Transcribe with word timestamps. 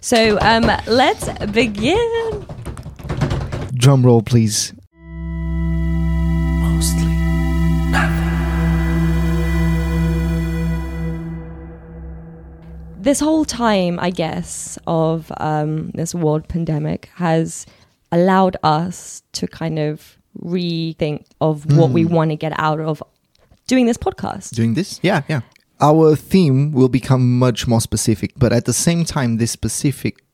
So 0.00 0.38
um, 0.40 0.70
let's 0.86 1.28
begin. 1.52 2.46
Drum 3.74 4.04
roll, 4.04 4.22
please. 4.22 4.72
Mostly 6.60 7.08
This 13.00 13.20
whole 13.20 13.44
time, 13.44 13.98
I 14.00 14.10
guess, 14.10 14.78
of 14.86 15.32
um, 15.38 15.90
this 15.94 16.14
world 16.14 16.48
pandemic 16.48 17.08
has 17.14 17.64
allowed 18.12 18.56
us 18.62 19.22
to 19.32 19.46
kind 19.46 19.78
of 19.78 20.18
rethink 20.42 21.24
of 21.40 21.64
what 21.76 21.90
we 21.90 22.04
want 22.04 22.30
to 22.30 22.36
get 22.36 22.52
out 22.58 22.80
of 22.80 23.02
doing 23.66 23.86
this 23.86 23.96
podcast. 23.96 24.54
Doing 24.54 24.74
this? 24.74 25.00
Yeah, 25.02 25.22
yeah. 25.28 25.40
Our 25.80 26.16
theme 26.16 26.72
will 26.72 26.88
become 26.88 27.38
much 27.38 27.68
more 27.68 27.80
specific, 27.80 28.32
but 28.36 28.52
at 28.52 28.64
the 28.64 28.72
same 28.72 29.04
time, 29.04 29.36
this 29.36 29.52
specific 29.52 30.24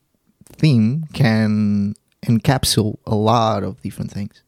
theme 0.46 1.04
can 1.12 1.94
encapsulate 2.24 2.98
a 3.06 3.14
lot 3.14 3.62
of 3.62 3.80
different 3.82 4.10
things. 4.10 4.42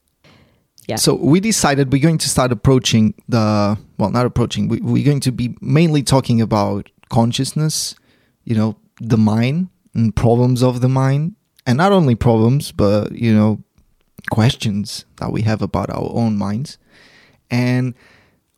Yeah. 0.89 0.97
So 0.97 1.15
we 1.15 1.41
decided 1.41 1.93
we're 1.93 2.03
going 2.03 2.19
to 2.19 2.29
start 2.29 2.53
approaching 2.53 3.15
the 3.29 3.77
well, 3.99 4.11
not 4.11 4.25
approaching. 4.25 4.69
We, 4.69 4.81
we're 4.81 5.05
going 5.05 5.21
to 5.21 5.33
be 5.33 5.57
mainly 5.61 6.03
talking 6.03 6.41
about 6.41 6.91
consciousness, 7.09 7.97
you 8.45 8.55
know, 8.55 8.77
the 9.01 9.19
mind 9.19 9.69
and 9.95 10.15
problems 10.15 10.63
of 10.63 10.81
the 10.81 10.89
mind, 10.89 11.35
and 11.67 11.77
not 11.77 11.93
only 11.93 12.15
problems, 12.15 12.71
but 12.71 13.13
you 13.13 13.35
know, 13.35 13.63
questions 14.31 15.05
that 15.17 15.33
we 15.33 15.43
have 15.43 15.61
about 15.61 15.91
our 15.91 16.09
own 16.13 16.39
minds, 16.39 16.79
and 17.51 17.95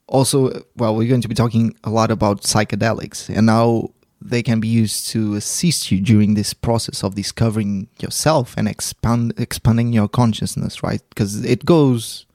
also, 0.09 0.63
well, 0.77 0.97
we're 0.97 1.09
going 1.09 1.21
to 1.21 1.29
be 1.29 1.35
talking 1.35 1.77
a 1.85 1.91
lot 1.91 2.11
about 2.11 2.43
psychedelics 2.43 3.29
and 3.35 3.49
how 3.49 3.93
they 4.21 4.43
can 4.43 4.59
be 4.59 4.69
used 4.69 5.09
to 5.11 5.35
assist 5.35 5.93
you 5.93 6.01
during 6.01 6.35
this 6.35 6.53
process 6.53 7.05
of 7.05 7.15
discovering 7.15 7.89
yourself 8.01 8.55
and 8.57 8.67
expand 8.67 9.33
expanding 9.39 9.93
your 9.93 10.09
consciousness, 10.09 10.83
right? 10.83 11.03
Because 11.11 11.45
it 11.45 11.65
goes, 11.65 12.27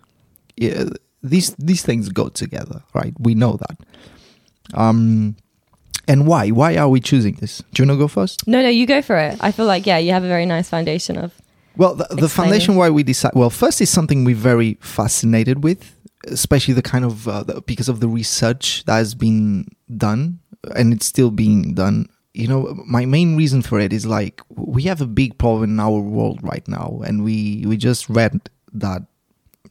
yeah, 0.56 0.86
these 1.22 1.56
these 1.56 1.82
things 1.82 2.10
go 2.10 2.30
together, 2.30 2.84
right? 2.94 3.14
We 3.20 3.36
know 3.36 3.58
that. 3.58 3.78
Um, 4.74 5.36
and 6.08 6.28
why? 6.28 6.50
Why 6.50 6.78
are 6.78 6.90
we 6.90 7.00
choosing 7.00 7.36
this? 7.36 7.64
Do 7.74 7.84
you 7.84 7.90
want 7.90 7.98
to 7.98 8.04
go 8.04 8.08
first? 8.08 8.48
No, 8.48 8.62
no, 8.62 8.70
you 8.70 8.86
go 8.86 9.02
for 9.02 9.18
it. 9.18 9.38
I 9.42 9.52
feel 9.52 9.66
like, 9.66 9.86
yeah, 9.86 9.98
you 9.98 10.12
have 10.12 10.24
a 10.24 10.28
very 10.28 10.46
nice 10.46 10.70
foundation 10.70 11.18
of. 11.18 11.34
Well, 11.76 11.96
the, 11.96 12.08
the 12.16 12.30
foundation 12.30 12.76
why 12.76 12.92
we 12.92 13.04
decide. 13.04 13.32
Well, 13.34 13.50
first 13.50 13.82
is 13.82 13.90
something 13.90 14.24
we're 14.24 14.36
very 14.36 14.78
fascinated 14.80 15.64
with, 15.64 15.96
especially 16.28 16.74
the 16.74 16.82
kind 16.82 17.06
of 17.06 17.28
uh, 17.28 17.44
the, 17.44 17.62
because 17.62 17.90
of 17.90 18.00
the 18.00 18.08
research 18.08 18.84
that 18.86 18.96
has 18.96 19.16
been 19.16 19.68
done 19.96 20.40
and 20.76 20.94
it's 20.94 21.06
still 21.06 21.32
being 21.32 21.74
done. 21.74 22.08
You 22.34 22.48
know, 22.48 22.82
my 22.88 23.06
main 23.06 23.36
reason 23.38 23.62
for 23.62 23.80
it 23.80 23.94
is 23.94 24.06
like 24.06 24.42
we 24.50 24.84
have 24.84 25.02
a 25.02 25.06
big 25.06 25.38
problem 25.38 25.72
in 25.72 25.80
our 25.80 26.00
world 26.00 26.40
right 26.42 26.68
now, 26.68 27.02
and 27.06 27.24
we 27.24 27.64
we 27.68 27.78
just 27.78 28.10
read 28.10 28.50
that 28.74 29.04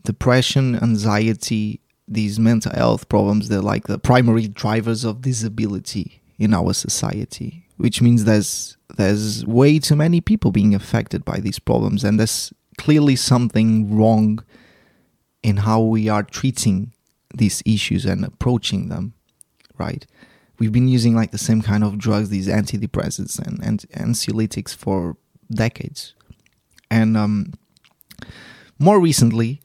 depression, 0.05 0.77
anxiety, 0.77 1.81
these 2.09 2.39
mental 2.39 2.73
health 2.73 3.09
problems, 3.09 3.49
they're 3.49 3.61
like 3.61 3.87
the 3.87 3.99
primary 3.99 4.49
drivers 4.49 5.05
of 5.05 5.23
disability 5.23 6.21
in 6.39 6.55
our 6.55 6.73
society, 6.73 7.67
which 7.79 8.03
means 8.03 8.25
there's 8.25 8.77
there's 8.97 9.47
way 9.47 9.79
too 9.79 9.97
many 9.97 10.21
people 10.21 10.53
being 10.53 10.75
affected 10.75 11.25
by 11.25 11.39
these 11.41 11.59
problems, 11.59 12.05
and 12.05 12.19
there's 12.19 12.53
clearly 12.79 13.17
something 13.17 13.97
wrong 13.97 14.43
in 15.43 15.59
how 15.59 15.81
we 15.81 16.09
are 16.09 16.23
treating 16.23 16.93
these 17.35 17.63
issues 17.65 18.05
and 18.05 18.25
approaching 18.25 18.89
them, 18.89 19.15
right? 19.79 20.07
We've 20.59 20.73
been 20.73 20.89
using 20.89 21.17
like 21.17 21.33
the 21.33 21.39
same 21.39 21.63
kind 21.63 21.83
of 21.83 21.99
drugs, 21.99 22.29
these 22.29 22.49
antidepressants 22.49 23.39
and, 23.39 23.63
and 23.63 23.81
anxiolytics 23.95 24.75
for 24.75 25.17
decades. 25.51 26.15
And 26.91 27.17
um, 27.17 27.55
more 28.79 29.01
recently, 29.01 29.61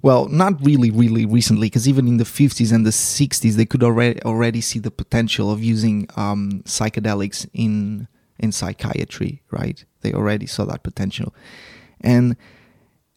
well, 0.00 0.28
not 0.28 0.64
really, 0.64 0.90
really 0.90 1.26
recently, 1.26 1.66
because 1.66 1.88
even 1.88 2.06
in 2.06 2.18
the 2.18 2.24
50s 2.24 2.72
and 2.72 2.86
the 2.86 2.90
60s, 2.90 3.54
they 3.54 3.66
could 3.66 3.82
already 3.82 4.22
already 4.22 4.60
see 4.60 4.78
the 4.78 4.92
potential 4.92 5.50
of 5.50 5.62
using 5.62 6.08
um, 6.16 6.62
psychedelics 6.64 7.48
in 7.52 8.06
in 8.38 8.52
psychiatry. 8.52 9.42
Right? 9.50 9.84
They 10.02 10.12
already 10.12 10.46
saw 10.46 10.64
that 10.66 10.84
potential, 10.84 11.34
and 12.00 12.36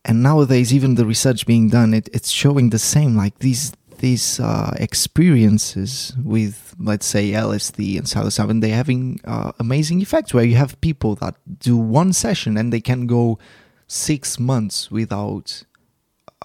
and 0.03 0.23
nowadays, 0.23 0.73
even 0.73 0.95
the 0.95 1.05
research 1.05 1.45
being 1.45 1.69
done, 1.69 1.93
it, 1.93 2.09
it's 2.13 2.29
showing 2.29 2.71
the 2.71 2.79
same. 2.79 3.15
Like 3.15 3.37
these 3.39 3.73
these 3.99 4.39
uh, 4.39 4.75
experiences 4.79 6.13
with, 6.23 6.75
let's 6.79 7.05
say, 7.05 7.31
LSD 7.31 7.97
and 7.97 8.07
psilocybin, 8.07 8.59
they're 8.59 8.75
having 8.75 9.21
uh, 9.25 9.51
amazing 9.59 10.01
effects. 10.01 10.33
Where 10.33 10.43
you 10.43 10.55
have 10.55 10.79
people 10.81 11.15
that 11.15 11.35
do 11.59 11.77
one 11.77 12.13
session 12.13 12.57
and 12.57 12.73
they 12.73 12.81
can 12.81 13.05
go 13.05 13.37
six 13.85 14.39
months 14.39 14.89
without 14.89 15.63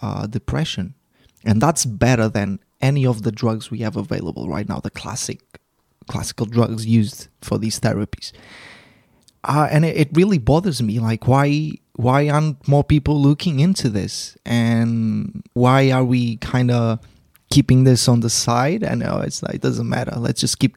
uh, 0.03 0.27
depression, 0.27 0.95
and 1.45 1.61
that's 1.61 1.87
better 1.87 2.29
than 2.29 2.61
any 2.83 3.07
of 3.07 3.23
the 3.23 3.33
drugs 3.33 3.71
we 3.71 3.79
have 3.79 3.97
available 3.97 4.51
right 4.51 4.69
now. 4.69 4.81
The 4.81 4.91
classic 4.91 5.41
classical 6.09 6.45
drugs 6.45 6.85
used 6.85 7.29
for 7.41 7.57
these 7.57 7.81
therapies, 7.81 8.33
uh, 9.45 9.67
and 9.71 9.87
it, 9.87 9.97
it 9.97 10.09
really 10.13 10.37
bothers 10.37 10.83
me. 10.83 10.99
Like, 10.99 11.27
why 11.27 11.79
why 11.97 12.29
aren't 12.29 12.69
more 12.69 12.85
people 12.85 13.21
looking 13.21 13.61
into 13.61 13.89
this, 13.89 14.37
and 14.45 15.43
why 15.55 15.91
are 15.91 16.05
we 16.05 16.37
kind 16.37 16.71
of 16.71 17.01
keeping 17.51 17.85
this 17.85 18.07
on 18.07 18.21
the 18.21 18.31
side? 18.31 18.83
And 18.83 19.03
oh, 19.03 19.21
it's 19.21 19.43
like 19.43 19.57
it 19.57 19.63
doesn't 19.63 19.89
matter. 19.89 20.15
Let's 20.17 20.41
just 20.41 20.59
keep 20.59 20.77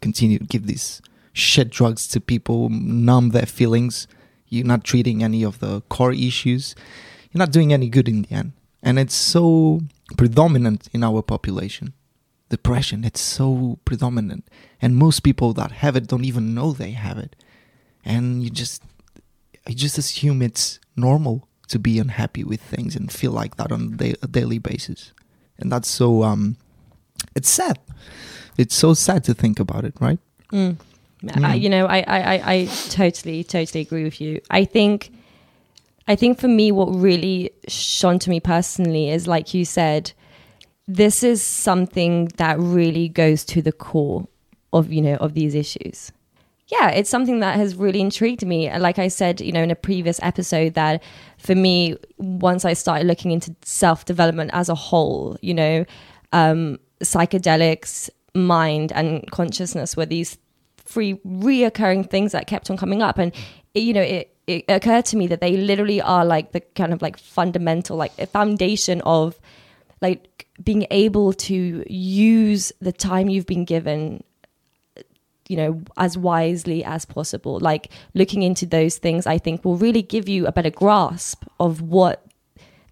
continue 0.00 0.38
to 0.38 0.44
give 0.44 0.66
these 0.66 1.00
shit 1.32 1.70
drugs 1.70 2.06
to 2.08 2.20
people, 2.20 2.68
numb 2.68 3.30
their 3.30 3.46
feelings. 3.46 4.06
You're 4.48 4.66
not 4.66 4.84
treating 4.84 5.22
any 5.22 5.42
of 5.42 5.58
the 5.58 5.80
core 5.88 6.12
issues. 6.12 6.74
You're 7.32 7.40
not 7.40 7.52
doing 7.52 7.72
any 7.72 7.88
good 7.88 8.08
in 8.08 8.22
the 8.22 8.32
end. 8.32 8.52
And 8.82 8.98
it's 8.98 9.14
so 9.14 9.80
predominant 10.16 10.88
in 10.92 11.02
our 11.02 11.22
population. 11.22 11.94
Depression, 12.48 13.04
it's 13.04 13.20
so 13.20 13.78
predominant. 13.84 14.48
And 14.80 14.96
most 14.96 15.20
people 15.20 15.52
that 15.54 15.72
have 15.72 15.96
it 15.96 16.06
don't 16.06 16.24
even 16.24 16.54
know 16.54 16.72
they 16.72 16.92
have 16.92 17.18
it. 17.18 17.36
And 18.04 18.42
you 18.42 18.50
just 18.50 18.82
you 19.68 19.74
just 19.74 19.98
assume 19.98 20.42
it's 20.42 20.80
normal 20.96 21.46
to 21.68 21.78
be 21.78 21.98
unhappy 21.98 22.44
with 22.44 22.60
things 22.60 22.96
and 22.96 23.12
feel 23.12 23.32
like 23.32 23.56
that 23.56 23.70
on 23.72 23.80
a 23.94 23.96
da- 23.96 24.14
a 24.22 24.26
daily 24.26 24.58
basis. 24.58 25.12
And 25.58 25.70
that's 25.72 25.88
so 25.88 26.22
um 26.22 26.56
it's 27.34 27.48
sad. 27.50 27.78
It's 28.56 28.74
so 28.74 28.94
sad 28.94 29.24
to 29.24 29.34
think 29.34 29.60
about 29.60 29.84
it, 29.84 29.94
right? 30.00 30.18
I, 30.52 30.56
Mm. 31.22 31.60
you 31.60 31.68
know, 31.68 31.86
I, 31.86 31.98
I, 32.06 32.20
I, 32.34 32.52
I 32.54 32.64
totally, 32.90 33.42
totally 33.44 33.80
agree 33.82 34.04
with 34.04 34.20
you. 34.20 34.40
I 34.50 34.64
think, 34.64 35.10
I 36.06 36.14
think 36.16 36.38
for 36.38 36.46
me, 36.48 36.70
what 36.72 36.86
really 36.94 37.50
shone 37.66 38.18
to 38.20 38.30
me 38.30 38.38
personally 38.40 39.10
is, 39.10 39.26
like 39.26 39.52
you 39.52 39.64
said, 39.64 40.12
this 40.86 41.22
is 41.24 41.42
something 41.42 42.26
that 42.36 42.58
really 42.58 43.08
goes 43.08 43.44
to 43.46 43.60
the 43.62 43.72
core 43.72 44.26
of 44.72 44.92
you 44.92 45.02
know 45.02 45.16
of 45.16 45.34
these 45.34 45.54
issues. 45.54 46.12
Yeah, 46.70 46.90
it's 46.90 47.08
something 47.08 47.40
that 47.40 47.56
has 47.56 47.76
really 47.76 48.00
intrigued 48.00 48.44
me. 48.44 48.70
Like 48.78 48.98
I 48.98 49.08
said, 49.08 49.40
you 49.40 49.52
know, 49.52 49.62
in 49.62 49.70
a 49.70 49.76
previous 49.76 50.20
episode, 50.22 50.74
that 50.74 51.02
for 51.38 51.54
me, 51.54 51.96
once 52.18 52.66
I 52.66 52.74
started 52.74 53.06
looking 53.06 53.30
into 53.30 53.54
self 53.62 54.04
development 54.04 54.50
as 54.52 54.68
a 54.68 54.74
whole, 54.74 55.38
you 55.40 55.54
know, 55.54 55.86
um, 56.32 56.78
psychedelics, 57.00 58.10
mind, 58.34 58.92
and 58.92 59.28
consciousness 59.30 59.96
were 59.96 60.04
these 60.04 60.36
three 60.76 61.14
reoccurring 61.26 62.10
things 62.10 62.32
that 62.32 62.46
kept 62.46 62.70
on 62.70 62.76
coming 62.76 63.00
up. 63.02 63.16
And, 63.16 63.32
it, 63.72 63.82
you 63.82 63.94
know, 63.94 64.02
it, 64.02 64.36
it 64.46 64.64
occurred 64.68 65.06
to 65.06 65.16
me 65.16 65.26
that 65.28 65.40
they 65.40 65.56
literally 65.56 66.02
are 66.02 66.24
like 66.24 66.52
the 66.52 66.60
kind 66.60 66.92
of 66.92 67.00
like 67.00 67.18
fundamental, 67.18 67.96
like 67.96 68.12
a 68.18 68.26
foundation 68.26 69.00
of 69.02 69.38
like 70.02 70.46
being 70.62 70.86
able 70.90 71.32
to 71.32 71.84
use 71.90 72.72
the 72.80 72.92
time 72.92 73.30
you've 73.30 73.46
been 73.46 73.64
given 73.64 74.22
you 75.48 75.56
know 75.56 75.80
as 75.96 76.16
wisely 76.18 76.84
as 76.84 77.04
possible. 77.04 77.58
Like 77.60 77.90
looking 78.14 78.42
into 78.42 78.66
those 78.66 78.98
things 78.98 79.26
i 79.26 79.38
think 79.38 79.64
will 79.64 79.76
really 79.76 80.02
give 80.02 80.28
you 80.28 80.46
a 80.46 80.52
better 80.52 80.70
grasp 80.70 81.44
of 81.58 81.80
what 81.82 82.24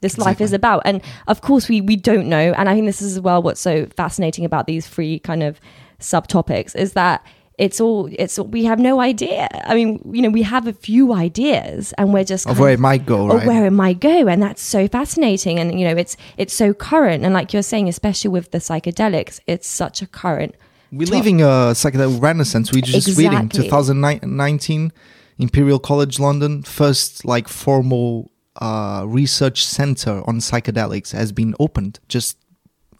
this 0.02 0.18
life 0.18 0.40
is 0.40 0.52
about. 0.52 0.82
And 0.84 1.00
of 1.26 1.40
course 1.40 1.68
we 1.68 1.80
we 1.80 1.96
don't 1.96 2.28
know 2.28 2.52
and 2.56 2.68
i 2.68 2.74
think 2.74 2.86
this 2.86 3.00
is 3.02 3.16
as 3.16 3.20
well 3.20 3.42
what's 3.42 3.60
so 3.60 3.86
fascinating 3.96 4.44
about 4.44 4.66
these 4.66 4.86
three 4.86 5.18
kind 5.20 5.42
of 5.42 5.60
subtopics 6.00 6.76
is 6.76 6.92
that 6.92 7.24
it's 7.58 7.80
all 7.80 8.08
it's 8.12 8.38
we 8.38 8.64
have 8.64 8.78
no 8.78 9.00
idea. 9.00 9.48
I 9.64 9.74
mean 9.74 9.90
you 10.12 10.20
know 10.22 10.28
we 10.28 10.42
have 10.42 10.66
a 10.66 10.74
few 10.74 11.14
ideas 11.14 11.94
and 11.96 12.12
we're 12.12 12.24
just 12.24 12.46
Of 12.46 12.58
where 12.60 12.70
it 12.70 12.78
might 12.78 13.06
go, 13.06 13.30
or 13.30 13.38
right? 13.38 13.46
where 13.46 13.64
it 13.64 13.70
might 13.70 13.98
go 13.98 14.28
and 14.28 14.42
that's 14.42 14.62
so 14.62 14.86
fascinating. 14.88 15.58
And 15.58 15.80
you 15.80 15.88
know 15.88 15.96
it's 15.96 16.16
it's 16.36 16.52
so 16.52 16.74
current. 16.74 17.24
And 17.24 17.32
like 17.32 17.54
you're 17.54 17.62
saying 17.62 17.88
especially 17.88 18.28
with 18.30 18.50
the 18.50 18.58
psychedelics 18.58 19.40
it's 19.46 19.66
such 19.66 20.02
a 20.02 20.06
current 20.06 20.54
We're 20.92 21.08
living 21.08 21.42
a 21.42 21.72
psychedelic 21.74 22.20
renaissance. 22.22 22.72
We're 22.72 22.82
just 22.82 23.08
reading 23.18 23.46
Exactly. 23.46 23.64
2019 23.64 24.92
Imperial 25.38 25.78
College 25.78 26.18
London 26.18 26.62
first 26.62 27.24
like 27.24 27.48
formal 27.48 28.30
uh, 28.56 29.04
research 29.06 29.64
center 29.66 30.22
on 30.26 30.38
psychedelics 30.38 31.12
has 31.12 31.32
been 31.32 31.54
opened 31.60 32.00
just 32.08 32.38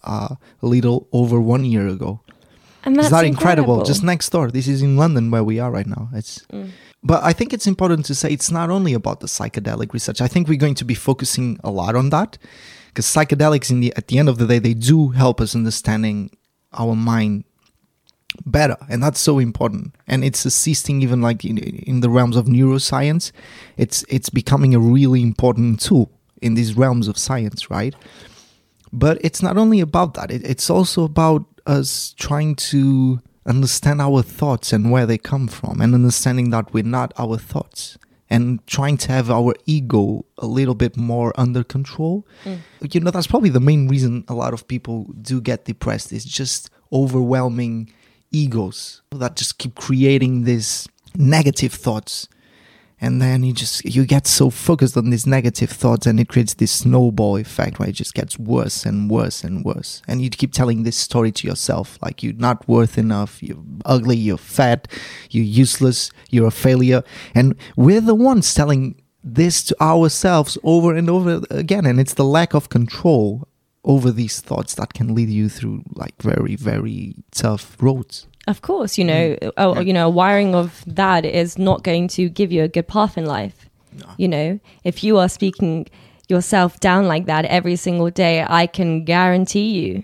uh, 0.04 0.34
a 0.62 0.66
little 0.66 1.08
over 1.12 1.40
one 1.40 1.64
year 1.64 1.88
ago. 1.88 2.20
And 2.84 2.94
that's 2.96 3.06
Is 3.06 3.10
that 3.12 3.24
incredible? 3.24 3.74
incredible. 3.74 3.84
Just 3.84 4.02
next 4.04 4.28
door. 4.30 4.50
This 4.50 4.68
is 4.68 4.82
in 4.82 4.96
London 4.96 5.30
where 5.30 5.42
we 5.42 5.58
are 5.58 5.70
right 5.70 5.86
now. 5.86 6.08
It's 6.12 6.40
Mm. 6.52 6.70
but 7.02 7.22
I 7.24 7.32
think 7.32 7.52
it's 7.52 7.66
important 7.66 8.04
to 8.06 8.14
say 8.14 8.30
it's 8.30 8.50
not 8.50 8.68
only 8.70 8.92
about 8.94 9.20
the 9.20 9.26
psychedelic 9.28 9.92
research. 9.92 10.20
I 10.20 10.28
think 10.28 10.46
we're 10.48 10.58
going 10.66 10.74
to 10.76 10.84
be 10.84 10.94
focusing 10.94 11.58
a 11.64 11.70
lot 11.70 11.94
on 11.96 12.10
that 12.10 12.36
because 12.88 13.06
psychedelics 13.06 13.70
in 13.70 13.80
the 13.80 13.92
at 13.96 14.06
the 14.08 14.18
end 14.18 14.28
of 14.28 14.36
the 14.38 14.46
day 14.46 14.58
they 14.60 14.74
do 14.74 15.08
help 15.22 15.40
us 15.40 15.54
understanding 15.56 16.30
our 16.74 16.94
mind 16.94 17.44
better 18.44 18.76
and 18.88 19.02
that's 19.02 19.20
so 19.20 19.38
important. 19.38 19.94
And 20.06 20.24
it's 20.24 20.44
assisting 20.44 21.02
even 21.02 21.22
like 21.22 21.44
in, 21.44 21.58
in 21.58 22.00
the 22.00 22.10
realms 22.10 22.36
of 22.36 22.46
neuroscience. 22.46 23.32
It's 23.76 24.04
it's 24.08 24.30
becoming 24.30 24.74
a 24.74 24.80
really 24.80 25.22
important 25.22 25.80
tool 25.80 26.10
in 26.42 26.54
these 26.54 26.76
realms 26.76 27.08
of 27.08 27.16
science 27.16 27.70
right? 27.70 27.94
But 28.92 29.18
it's 29.22 29.42
not 29.42 29.56
only 29.56 29.80
about 29.80 30.14
that. 30.14 30.30
It, 30.30 30.44
it's 30.44 30.70
also 30.70 31.04
about 31.04 31.44
us 31.66 32.14
trying 32.18 32.54
to 32.54 33.20
understand 33.44 34.00
our 34.00 34.22
thoughts 34.22 34.72
and 34.72 34.90
where 34.90 35.06
they 35.06 35.18
come 35.18 35.48
from 35.48 35.80
and 35.80 35.94
understanding 35.94 36.50
that 36.50 36.72
we're 36.72 36.82
not 36.82 37.12
our 37.18 37.38
thoughts 37.38 37.98
and 38.28 38.64
trying 38.66 38.96
to 38.96 39.12
have 39.12 39.30
our 39.30 39.54
ego 39.66 40.24
a 40.38 40.46
little 40.46 40.74
bit 40.74 40.96
more 40.96 41.32
under 41.36 41.62
control. 41.62 42.26
Mm. 42.44 42.58
You 42.92 43.00
know 43.00 43.10
that's 43.10 43.26
probably 43.26 43.50
the 43.50 43.60
main 43.60 43.88
reason 43.88 44.24
a 44.28 44.34
lot 44.34 44.52
of 44.52 44.66
people 44.66 45.04
do 45.22 45.40
get 45.40 45.64
depressed. 45.64 46.12
Is 46.12 46.24
just 46.24 46.70
overwhelming 46.92 47.92
egos 48.36 49.02
that 49.12 49.36
just 49.36 49.58
keep 49.58 49.74
creating 49.74 50.44
these 50.44 50.88
negative 51.14 51.72
thoughts. 51.72 52.28
And 52.98 53.20
then 53.20 53.42
you 53.42 53.52
just 53.52 53.84
you 53.84 54.06
get 54.06 54.26
so 54.26 54.48
focused 54.48 54.96
on 54.96 55.10
these 55.10 55.26
negative 55.26 55.68
thoughts 55.68 56.06
and 56.06 56.18
it 56.18 56.28
creates 56.28 56.54
this 56.54 56.72
snowball 56.72 57.36
effect 57.36 57.78
where 57.78 57.90
it 57.90 57.92
just 57.92 58.14
gets 58.14 58.38
worse 58.38 58.86
and 58.86 59.10
worse 59.10 59.44
and 59.44 59.64
worse. 59.64 60.00
And 60.08 60.22
you 60.22 60.30
keep 60.30 60.52
telling 60.52 60.82
this 60.82 60.96
story 60.96 61.30
to 61.32 61.46
yourself 61.46 61.98
like 62.00 62.22
you're 62.22 62.32
not 62.32 62.66
worth 62.66 62.96
enough 62.96 63.42
you're 63.42 63.62
ugly 63.84 64.16
you're 64.16 64.38
fat 64.38 64.88
you're 65.30 65.44
useless 65.44 66.10
you're 66.30 66.46
a 66.46 66.50
failure. 66.50 67.02
And 67.34 67.54
we're 67.76 68.00
the 68.00 68.14
ones 68.14 68.54
telling 68.54 69.02
this 69.22 69.62
to 69.64 69.76
ourselves 69.82 70.56
over 70.62 70.94
and 70.94 71.10
over 71.10 71.42
again. 71.50 71.84
And 71.84 72.00
it's 72.00 72.14
the 72.14 72.24
lack 72.24 72.54
of 72.54 72.70
control 72.70 73.46
over 73.86 74.10
these 74.12 74.40
thoughts 74.40 74.74
that 74.74 74.92
can 74.92 75.14
lead 75.14 75.28
you 75.30 75.48
through 75.48 75.82
like 75.94 76.14
very 76.22 76.56
very 76.56 77.14
tough 77.30 77.76
roads 77.80 78.26
Of 78.48 78.60
course, 78.60 78.92
you 79.00 79.04
know, 79.12 79.24
oh, 79.56 79.74
Yeah. 79.74 79.80
you 79.86 79.92
know, 79.92 80.06
a 80.06 80.14
wiring 80.20 80.54
of 80.54 80.68
that 80.86 81.24
is 81.24 81.58
not 81.58 81.82
going 81.82 82.06
to 82.16 82.28
give 82.28 82.52
you 82.54 82.62
a 82.64 82.68
good 82.68 82.86
path 82.86 83.18
in 83.18 83.26
life. 83.26 83.58
You 84.18 84.28
know, 84.28 84.48
if 84.84 85.02
you 85.02 85.18
are 85.18 85.28
speaking 85.28 85.86
yourself 86.28 86.78
down 86.78 87.08
like 87.08 87.26
that 87.26 87.44
every 87.46 87.76
single 87.76 88.10
day, 88.10 88.44
I 88.62 88.66
can 88.68 89.04
guarantee 89.04 89.70
you, 89.80 90.02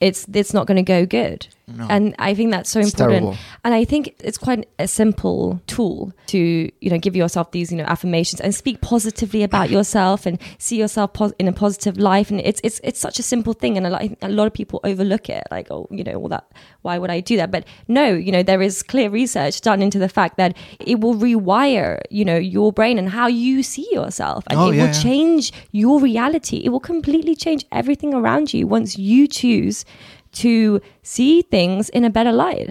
it's 0.00 0.26
it's 0.40 0.52
not 0.54 0.66
going 0.66 0.84
to 0.84 0.92
go 0.96 1.06
good. 1.06 1.46
No. 1.66 1.86
And 1.88 2.14
I 2.18 2.34
think 2.34 2.50
that's 2.50 2.68
so 2.68 2.80
It's 2.80 2.90
important. 2.92 3.22
terrible. 3.22 3.38
And 3.64 3.72
I 3.72 3.84
think 3.86 4.14
it's 4.22 4.36
quite 4.36 4.68
a 4.78 4.86
simple 4.86 5.62
tool 5.66 6.12
to, 6.26 6.38
you 6.38 6.90
know, 6.90 6.98
give 6.98 7.16
yourself 7.16 7.52
these, 7.52 7.72
you 7.72 7.78
know, 7.78 7.84
affirmations 7.84 8.40
and 8.42 8.54
speak 8.54 8.82
positively 8.82 9.42
about 9.42 9.70
yourself 9.70 10.26
and 10.26 10.38
see 10.58 10.76
yourself 10.76 11.14
pos- 11.14 11.32
in 11.38 11.48
a 11.48 11.52
positive 11.52 11.96
life. 11.96 12.30
And 12.30 12.40
it's 12.40 12.60
it's 12.62 12.80
it's 12.84 13.00
such 13.00 13.18
a 13.18 13.22
simple 13.22 13.54
thing, 13.54 13.78
and 13.78 13.86
a 13.86 13.90
lot, 13.90 14.02
a 14.20 14.28
lot 14.28 14.46
of 14.46 14.52
people 14.52 14.80
overlook 14.84 15.30
it, 15.30 15.42
like, 15.50 15.68
oh, 15.70 15.88
you 15.90 16.04
know, 16.04 16.12
all 16.14 16.28
that. 16.28 16.44
Why 16.82 16.98
would 16.98 17.10
I 17.10 17.20
do 17.20 17.38
that? 17.38 17.50
But 17.50 17.64
no, 17.88 18.12
you 18.12 18.30
know, 18.30 18.42
there 18.42 18.60
is 18.60 18.82
clear 18.82 19.08
research 19.08 19.62
done 19.62 19.80
into 19.80 19.98
the 19.98 20.08
fact 20.10 20.36
that 20.36 20.54
it 20.80 21.00
will 21.00 21.14
rewire, 21.14 22.00
you 22.10 22.26
know, 22.26 22.36
your 22.36 22.72
brain 22.74 22.98
and 22.98 23.08
how 23.08 23.26
you 23.26 23.62
see 23.62 23.88
yourself, 23.90 24.44
and 24.50 24.58
Oh, 24.60 24.68
it 24.70 24.76
yeah, 24.76 24.82
will 24.82 24.94
yeah. 24.94 25.02
change 25.02 25.50
your 25.72 25.98
reality. 25.98 26.58
It 26.58 26.68
will 26.68 26.80
completely 26.80 27.34
change 27.34 27.64
everything 27.72 28.12
around 28.12 28.52
you 28.52 28.66
once 28.66 28.98
you 28.98 29.26
choose 29.26 29.86
to 30.34 30.80
see 31.02 31.42
things 31.42 31.88
in 31.90 32.04
a 32.04 32.10
better 32.10 32.32
light. 32.32 32.70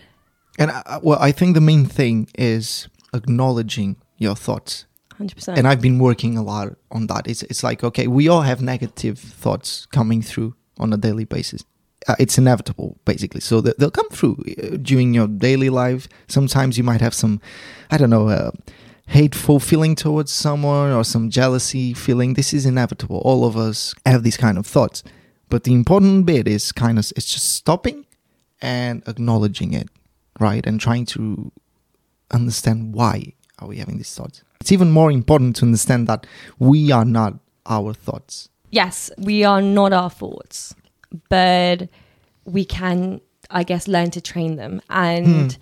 and 0.60 0.70
I, 0.72 1.00
well 1.02 1.20
i 1.30 1.32
think 1.32 1.56
the 1.56 1.62
main 1.72 1.86
thing 1.86 2.28
is 2.54 2.88
acknowledging 3.14 3.96
your 4.18 4.36
thoughts 4.36 4.86
Hundred 5.18 5.36
percent. 5.36 5.58
and 5.60 5.68
I've 5.68 5.82
been 5.82 6.00
working 6.00 6.38
a 6.38 6.44
lot 6.44 6.68
on 6.92 7.08
that. 7.08 7.28
It's 7.28 7.44
it's 7.44 7.64
like 7.64 7.84
okay, 7.90 8.08
we 8.08 8.28
all 8.32 8.42
have 8.42 8.62
negative 8.62 9.18
thoughts 9.44 9.86
coming 9.98 10.22
through 10.24 10.56
on 10.80 10.92
a 10.94 10.98
daily 10.98 11.26
basis. 11.26 11.64
Uh, 12.08 12.16
it's 12.20 12.38
inevitable, 12.38 12.98
basically. 13.06 13.40
So 13.42 13.62
they- 13.62 13.76
they'll 13.78 13.92
come 14.02 14.10
through 14.18 14.36
uh, 14.42 14.78
during 14.90 15.14
your 15.14 15.28
daily 15.28 15.70
life. 15.70 16.08
Sometimes 16.28 16.78
you 16.80 16.84
might 16.84 17.00
have 17.02 17.14
some, 17.14 17.40
I 17.94 17.98
don't 18.00 18.10
know, 18.10 18.28
uh, 18.28 18.52
hateful 19.08 19.60
feeling 19.60 19.96
towards 19.96 20.32
someone 20.32 20.92
or 20.92 21.04
some 21.04 21.30
jealousy 21.30 21.94
feeling. 21.94 22.34
This 22.34 22.52
is 22.54 22.66
inevitable. 22.66 23.20
All 23.24 23.46
of 23.46 23.56
us 23.56 23.94
have 24.06 24.24
these 24.24 24.38
kind 24.46 24.58
of 24.58 24.66
thoughts. 24.66 25.04
But 25.50 25.64
the 25.66 25.74
important 25.74 26.26
bit 26.26 26.48
is 26.48 26.72
kind 26.72 26.98
of 26.98 27.12
it's 27.16 27.32
just 27.32 27.54
stopping 27.56 28.06
and 28.62 29.04
acknowledging 29.08 29.74
it, 29.74 29.90
right, 30.40 30.66
and 30.66 30.80
trying 30.80 31.06
to 31.08 31.52
understand 32.32 32.94
why 32.94 33.34
are 33.60 33.68
we 33.68 33.78
having 33.78 33.98
these 33.98 34.14
thoughts. 34.14 34.44
It's 34.62 34.72
even 34.72 34.92
more 34.92 35.12
important 35.12 35.56
to 35.58 35.66
understand 35.66 36.08
that 36.08 36.26
we 36.60 36.92
are 36.92 37.06
not 37.06 37.36
our 37.66 37.94
thoughts. 37.94 38.50
yes, 38.72 39.12
we 39.20 39.44
are 39.44 39.62
not 39.62 39.94
our 39.94 40.10
thoughts, 40.10 40.74
but 41.30 41.88
we 42.46 42.66
can, 42.66 43.22
I 43.52 43.64
guess, 43.64 43.88
learn 43.88 44.10
to 44.12 44.22
train 44.22 44.56
them. 44.56 44.82
And 44.90 45.52
Hmm. 45.54 45.58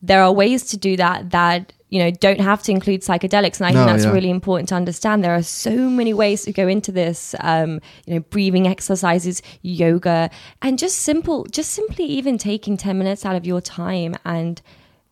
there 0.00 0.22
are 0.22 0.32
ways 0.32 0.64
to 0.70 0.76
do 0.78 0.96
that 0.96 1.30
that, 1.32 1.72
you 1.88 1.98
know, 2.00 2.10
don't 2.10 2.40
have 2.40 2.62
to 2.64 2.72
include 2.72 3.02
psychedelics. 3.02 3.58
And 3.60 3.66
I 3.66 3.70
No, 3.70 3.78
think 3.84 3.86
that's 3.92 4.04
yeah. 4.04 4.12
really 4.12 4.30
important 4.30 4.68
to 4.70 4.74
understand. 4.74 5.22
There 5.22 5.34
are 5.34 5.42
so 5.42 5.70
many 5.88 6.12
ways 6.12 6.42
to 6.44 6.52
go 6.52 6.66
into 6.66 6.90
this, 6.90 7.34
um, 7.40 7.80
you 8.06 8.14
know, 8.14 8.20
breathing 8.20 8.66
exercises, 8.66 9.40
yoga, 9.62 10.30
and 10.62 10.78
just 10.78 10.98
simple, 10.98 11.44
just 11.50 11.70
simply 11.70 12.04
even 12.04 12.38
taking 12.38 12.76
10 12.76 12.98
minutes 12.98 13.24
out 13.24 13.36
of 13.36 13.46
your 13.46 13.60
time 13.60 14.16
and 14.24 14.60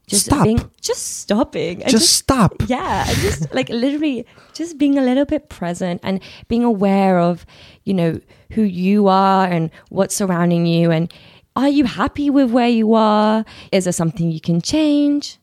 just 0.06 0.26
Stop. 0.26 0.44
being, 0.44 0.70
just 0.82 1.18
stopping. 1.20 1.82
And 1.82 1.90
Just 1.90 2.12
stop. 2.16 2.54
yeah 2.66 3.08
and 3.08 3.16
just 3.18 3.54
like 3.58 3.68
literally 3.70 4.26
just 4.52 4.76
being 4.76 4.98
a 4.98 5.02
little 5.02 5.24
bit 5.24 5.48
present 5.48 6.00
and 6.02 6.20
being 6.48 6.62
aware 6.62 7.18
of 7.18 7.46
you 7.84 7.94
know 7.94 8.20
who 8.50 8.62
you 8.62 9.08
are 9.08 9.46
and 9.46 9.70
what's 9.88 10.14
surrounding 10.14 10.66
you 10.66 10.90
and 10.90 11.10
are 11.56 11.70
you 11.70 11.84
happy 11.84 12.28
with 12.28 12.50
where 12.50 12.68
you 12.68 12.92
are 12.94 13.44
is 13.72 13.84
there 13.84 13.92
something 13.94 14.30
you 14.30 14.40
can 14.42 14.60
change 14.60 15.38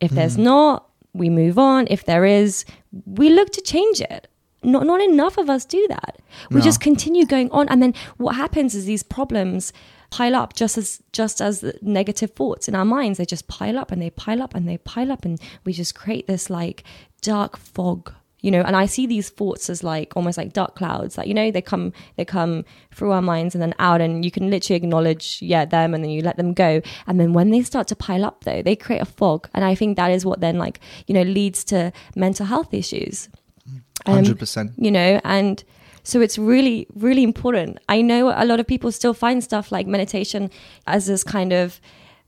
if 0.00 0.10
there's 0.10 0.36
mm. 0.36 0.44
not 0.44 0.88
we 1.12 1.30
move 1.30 1.58
on. 1.58 1.86
If 1.90 2.04
there 2.04 2.24
is 2.24 2.64
we 3.04 3.30
look 3.30 3.50
to 3.50 3.60
change 3.60 4.00
it. 4.00 4.28
Not 4.62 4.86
not 4.86 5.00
enough 5.00 5.38
of 5.38 5.48
us 5.48 5.64
do 5.64 5.86
that. 5.88 6.18
We 6.50 6.58
No. 6.58 6.64
just 6.64 6.80
continue 6.80 7.24
going 7.26 7.50
on. 7.50 7.68
And 7.68 7.82
then 7.82 7.94
what 8.16 8.36
happens 8.36 8.74
is 8.74 8.84
these 8.84 9.02
problems 9.02 9.72
pile 10.10 10.34
up 10.34 10.54
just 10.54 10.78
as 10.78 11.02
just 11.12 11.40
as 11.40 11.60
the 11.60 11.78
negative 11.82 12.32
thoughts 12.32 12.68
in 12.68 12.74
our 12.74 12.84
minds. 12.84 13.18
They 13.18 13.26
just 13.26 13.48
pile 13.48 13.78
up 13.78 13.92
and 13.92 14.00
they 14.00 14.10
pile 14.10 14.42
up 14.42 14.54
and 14.54 14.68
they 14.68 14.78
pile 14.78 15.12
up. 15.12 15.24
And 15.24 15.40
we 15.64 15.72
just 15.72 15.94
create 15.94 16.26
this 16.26 16.50
like 16.50 16.84
dark 17.22 17.56
fog 17.56 18.12
you 18.46 18.52
know 18.52 18.62
and 18.62 18.76
i 18.76 18.86
see 18.86 19.06
these 19.08 19.28
thoughts 19.28 19.68
as 19.68 19.82
like 19.82 20.12
almost 20.14 20.38
like 20.38 20.52
dark 20.52 20.76
clouds 20.76 21.18
like 21.18 21.26
you 21.26 21.34
know 21.34 21.50
they 21.50 21.60
come 21.60 21.92
they 22.16 22.24
come 22.24 22.64
through 22.94 23.10
our 23.10 23.20
minds 23.20 23.56
and 23.56 23.60
then 23.60 23.74
out 23.80 24.00
and 24.00 24.24
you 24.24 24.30
can 24.30 24.48
literally 24.48 24.76
acknowledge 24.76 25.42
yeah 25.42 25.64
them 25.64 25.92
and 25.94 26.04
then 26.04 26.10
you 26.10 26.22
let 26.22 26.36
them 26.36 26.54
go. 26.54 26.80
And 27.08 27.18
then 27.18 27.32
when 27.32 27.50
they 27.50 27.62
start 27.62 27.88
to 27.88 27.96
pile 27.96 28.24
up 28.24 28.44
though 28.44 28.62
they 28.62 28.76
create 28.76 29.02
a 29.02 29.04
fog. 29.04 29.48
And 29.52 29.64
i 29.64 29.74
think 29.74 29.96
that 29.96 30.12
is 30.12 30.24
what 30.24 30.40
then 30.40 30.58
like 30.58 30.78
you 31.08 31.14
know 31.14 31.22
leads 31.22 31.64
to 31.64 31.92
mental 32.14 32.46
health 32.46 32.72
issues. 32.72 33.28
Um, 34.06 34.14
Hundred 34.14 34.38
percent. 34.38 34.72
you 34.76 34.92
know 34.92 35.20
and 35.24 35.64
so 36.04 36.20
it's 36.20 36.38
really 36.38 36.86
really 36.94 37.24
important. 37.24 37.78
I 37.88 38.00
know 38.00 38.30
a 38.30 38.44
lot 38.44 38.60
of 38.60 38.66
people 38.68 38.92
still 38.92 39.14
find 39.14 39.42
stuff 39.42 39.72
like 39.72 39.88
meditation 39.88 40.50
as 40.86 41.06
this 41.06 41.24
kind 41.24 41.52
of 41.52 41.80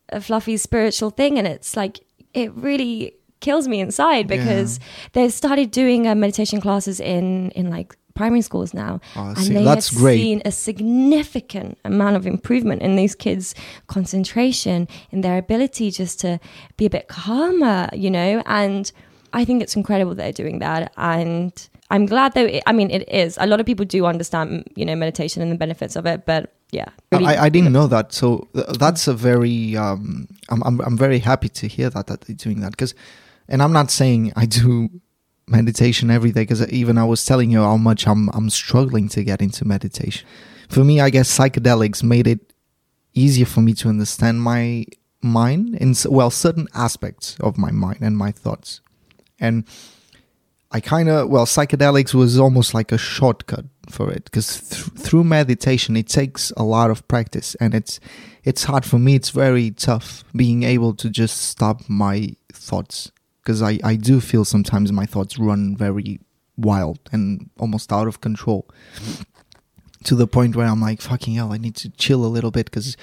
a 0.08 0.20
fluffy 0.20 0.56
spiritual 0.56 1.10
thing 1.10 1.38
and 1.38 1.46
it's 1.46 1.76
like 1.76 2.00
it 2.34 2.52
really 2.54 3.17
kills 3.40 3.68
me 3.68 3.80
inside 3.80 4.26
because 4.26 4.80
they've 5.12 5.33
started 5.33 5.71
doing 5.71 6.07
uh, 6.07 6.14
meditation 6.14 6.61
classes 6.61 7.00
in 7.00 7.50
in 7.52 7.71
like 7.71 7.97
primary 8.14 8.42
schools 8.42 8.75
now. 8.75 9.00
Oh, 9.14 9.33
and 9.37 9.57
they 9.57 9.62
that's 9.62 9.90
have 9.90 9.99
great. 9.99 10.16
seen 10.21 10.42
a 10.45 10.50
significant 10.50 11.78
amount 11.85 12.16
of 12.16 12.26
improvement 12.26 12.83
in 12.83 12.97
these 12.97 13.14
kids 13.14 13.54
concentration 13.87 14.88
in 15.11 15.21
their 15.21 15.38
ability 15.38 15.92
just 15.92 16.18
to 16.21 16.40
be 16.76 16.87
a 16.87 16.90
bit 16.90 17.07
calmer 17.09 17.88
you 17.92 18.11
know? 18.11 18.42
And 18.47 18.90
i 19.33 19.45
think 19.45 19.62
it's 19.62 19.76
incredible 19.76 20.14
they're 20.14 20.33
doing 20.33 20.59
that. 20.59 20.92
And 20.97 21.52
i'm 21.90 22.07
glad 22.07 22.35
though 22.35 22.47
it, 22.47 22.62
i 22.66 22.73
mean 22.73 22.90
it 22.90 23.09
is. 23.09 23.38
A 23.40 23.47
lot 23.47 23.61
of 23.61 23.66
people 23.66 23.85
do 23.85 24.04
understand 24.04 24.68
you 24.75 24.85
know 24.85 24.97
meditation 24.97 25.40
and 25.42 25.52
the 25.52 25.57
benefits 25.57 25.95
of 25.97 26.04
it 26.07 26.26
but 26.26 26.52
yeah. 26.71 26.88
Really- 27.12 27.26
I, 27.26 27.45
I 27.45 27.49
didn't 27.49 27.73
know 27.73 27.87
that, 27.87 28.12
so 28.12 28.47
that's 28.52 29.09
a 29.09 29.14
very. 29.14 29.76
Um, 29.76 30.28
I'm, 30.50 30.62
I'm 30.64 30.80
I'm 30.80 30.99
very 30.99 31.18
happy 31.18 31.49
to 31.49 31.66
hear 31.66 31.88
that 31.90 32.09
that 32.09 32.23
they're 32.23 32.37
doing 32.37 32.61
that. 32.61 32.73
Because, 32.73 32.95
and 33.48 33.62
I'm 33.62 33.72
not 33.72 33.90
saying 33.90 34.32
I 34.36 34.46
do 34.46 34.88
meditation 35.46 36.10
every 36.10 36.30
day 36.32 36.42
because 36.42 36.66
even 36.70 36.98
I 36.98 37.04
was 37.04 37.24
telling 37.24 37.50
you 37.50 37.62
how 37.62 37.76
much 37.76 38.06
I'm 38.06 38.28
I'm 38.30 38.50
struggling 38.50 39.08
to 39.10 39.24
get 39.24 39.40
into 39.40 39.64
meditation. 39.64 40.26
For 40.68 40.84
me, 40.84 41.00
I 41.00 41.10
guess 41.10 41.36
psychedelics 41.36 42.02
made 42.02 42.26
it 42.26 42.52
easier 43.14 43.46
for 43.46 43.60
me 43.60 43.72
to 43.74 43.88
understand 43.88 44.42
my 44.42 44.84
mind 45.22 45.74
in 45.76 45.90
s- 45.90 46.06
well 46.06 46.30
certain 46.30 46.68
aspects 46.74 47.36
of 47.40 47.56
my 47.58 47.70
mind 47.70 47.98
and 48.02 48.16
my 48.16 48.30
thoughts, 48.30 48.80
and 49.40 49.64
I 50.70 50.80
kind 50.80 51.08
of 51.08 51.30
well 51.30 51.46
psychedelics 51.46 52.12
was 52.12 52.38
almost 52.38 52.74
like 52.74 52.92
a 52.92 52.98
shortcut 52.98 53.64
for 53.88 54.12
it 54.12 54.24
because 54.24 54.60
th- 54.68 54.82
through 55.02 55.24
meditation 55.24 55.96
it 55.96 56.08
takes 56.08 56.52
a 56.58 56.62
lot 56.62 56.90
of 56.90 57.08
practice 57.08 57.54
and 57.54 57.74
it's 57.74 57.98
it's 58.44 58.64
hard 58.64 58.84
for 58.84 58.98
me. 58.98 59.14
It's 59.14 59.30
very 59.30 59.70
tough 59.70 60.24
being 60.36 60.62
able 60.64 60.92
to 60.96 61.08
just 61.08 61.38
stop 61.40 61.88
my 61.88 62.36
thoughts 62.52 63.10
because 63.48 63.62
I, 63.62 63.78
I 63.82 63.96
do 63.96 64.20
feel 64.20 64.44
sometimes 64.44 64.92
my 64.92 65.06
thoughts 65.06 65.38
run 65.38 65.74
very 65.74 66.20
wild 66.58 66.98
and 67.12 67.48
almost 67.58 67.90
out 67.90 68.06
of 68.06 68.20
control 68.20 68.68
to 70.04 70.14
the 70.14 70.26
point 70.26 70.54
where 70.54 70.66
I'm 70.66 70.82
like, 70.82 71.00
fucking 71.00 71.32
hell, 71.32 71.54
I 71.54 71.56
need 71.56 71.74
to 71.76 71.88
chill 71.88 72.26
a 72.26 72.28
little 72.28 72.50
bit 72.50 72.66
because 72.66 72.98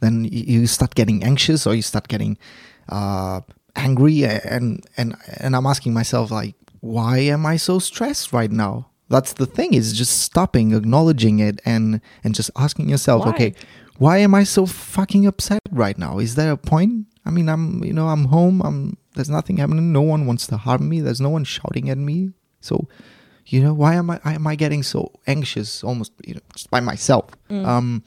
then 0.00 0.24
you 0.24 0.66
start 0.66 0.96
getting 0.96 1.22
anxious 1.22 1.64
or 1.64 1.76
you 1.76 1.82
start 1.82 2.08
getting 2.08 2.36
uh, 2.88 3.42
angry 3.76 4.24
and 4.24 4.84
and 4.96 5.14
and 5.38 5.54
I'm 5.54 5.64
asking 5.64 5.94
myself 5.94 6.32
like, 6.32 6.56
why 6.80 7.18
am 7.18 7.46
I 7.46 7.56
so 7.56 7.78
stressed 7.78 8.32
right 8.32 8.50
now? 8.50 8.90
That's 9.08 9.34
the 9.34 9.46
thing 9.46 9.74
is 9.74 9.92
just 9.92 10.22
stopping, 10.22 10.74
acknowledging 10.74 11.38
it, 11.38 11.60
and 11.64 12.00
and 12.24 12.34
just 12.34 12.50
asking 12.56 12.88
yourself, 12.88 13.26
Why? 13.26 13.30
okay, 13.30 13.54
why 13.98 14.18
am 14.18 14.34
I 14.34 14.42
so 14.42 14.66
fucking 14.66 15.24
upset 15.24 15.60
right 15.70 15.96
now? 15.96 16.18
Is 16.18 16.34
there 16.34 16.50
a 16.50 16.56
point? 16.56 17.06
I 17.24 17.30
mean, 17.30 17.48
I'm 17.48 17.84
you 17.84 17.92
know 17.92 18.08
I'm 18.08 18.24
home. 18.24 18.60
I'm 18.60 18.98
there's 19.14 19.30
nothing 19.30 19.56
happening. 19.58 19.92
No 19.92 20.02
one 20.02 20.26
wants 20.26 20.46
to 20.48 20.56
harm 20.56 20.88
me. 20.88 21.00
There's 21.00 21.20
no 21.20 21.30
one 21.30 21.44
shouting 21.44 21.88
at 21.90 21.98
me. 21.98 22.32
So, 22.60 22.88
you 23.46 23.62
know, 23.62 23.74
why 23.74 23.94
am 23.94 24.10
I 24.10 24.20
am 24.24 24.46
I 24.46 24.54
getting 24.56 24.82
so 24.82 25.12
anxious 25.26 25.84
almost 25.84 26.12
you 26.26 26.34
know 26.34 26.40
just 26.54 26.70
by 26.70 26.80
myself? 26.80 27.30
Um, 27.50 28.02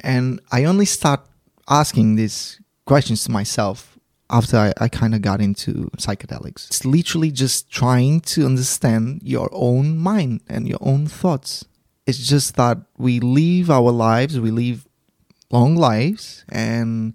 and 0.00 0.40
I 0.52 0.64
only 0.64 0.84
start 0.84 1.20
asking 1.68 2.16
these 2.16 2.60
questions 2.84 3.24
to 3.24 3.30
myself 3.30 3.98
after 4.30 4.56
I, 4.56 4.72
I 4.78 4.88
kind 4.88 5.14
of 5.14 5.22
got 5.22 5.40
into 5.40 5.90
psychedelics. 5.96 6.66
It's 6.68 6.84
literally 6.84 7.30
just 7.30 7.70
trying 7.70 8.20
to 8.22 8.44
understand 8.44 9.22
your 9.22 9.48
own 9.52 9.98
mind 9.98 10.40
and 10.48 10.68
your 10.68 10.78
own 10.80 11.06
thoughts. 11.06 11.64
It's 12.06 12.18
just 12.18 12.56
that 12.56 12.78
we 12.98 13.20
live 13.20 13.70
our 13.70 13.90
lives, 13.90 14.38
we 14.38 14.50
live 14.50 14.86
long 15.50 15.76
lives, 15.76 16.44
and 16.48 17.14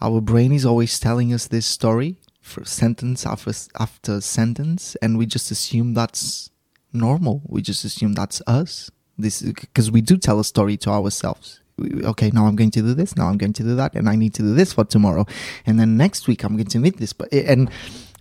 our 0.00 0.20
brain 0.20 0.52
is 0.52 0.64
always 0.66 0.98
telling 1.00 1.32
us 1.32 1.46
this 1.48 1.66
story 1.66 2.18
for 2.40 2.64
sentence 2.64 3.24
after 3.26 3.52
after 3.78 4.20
sentence, 4.20 4.96
and 5.02 5.16
we 5.18 5.26
just 5.26 5.50
assume 5.50 5.94
that's 5.94 6.50
normal. 6.92 7.42
We 7.46 7.62
just 7.62 7.84
assume 7.84 8.12
that's 8.14 8.42
us. 8.46 8.90
This 9.18 9.42
because 9.42 9.90
we 9.90 10.00
do 10.00 10.16
tell 10.16 10.40
a 10.40 10.44
story 10.44 10.76
to 10.78 10.90
ourselves. 10.90 11.60
We- 11.78 12.04
Okay, 12.04 12.30
now 12.30 12.46
I'm 12.46 12.56
going 12.56 12.70
to 12.72 12.82
do 12.82 12.94
this. 12.94 13.16
Now 13.16 13.28
I'm 13.28 13.38
going 13.38 13.52
to 13.54 13.62
do 13.62 13.74
that, 13.76 13.94
and 13.94 14.08
I 14.08 14.16
need 14.16 14.34
to 14.34 14.42
do 14.42 14.54
this 14.54 14.72
for 14.72 14.84
tomorrow, 14.84 15.24
and 15.66 15.78
then 15.78 15.96
next 15.96 16.26
week 16.28 16.44
I'm 16.44 16.56
going 16.56 16.66
to 16.68 16.78
meet 16.78 16.96
this. 16.98 17.12
But 17.12 17.28
eh, 17.32 17.44
and 17.46 17.70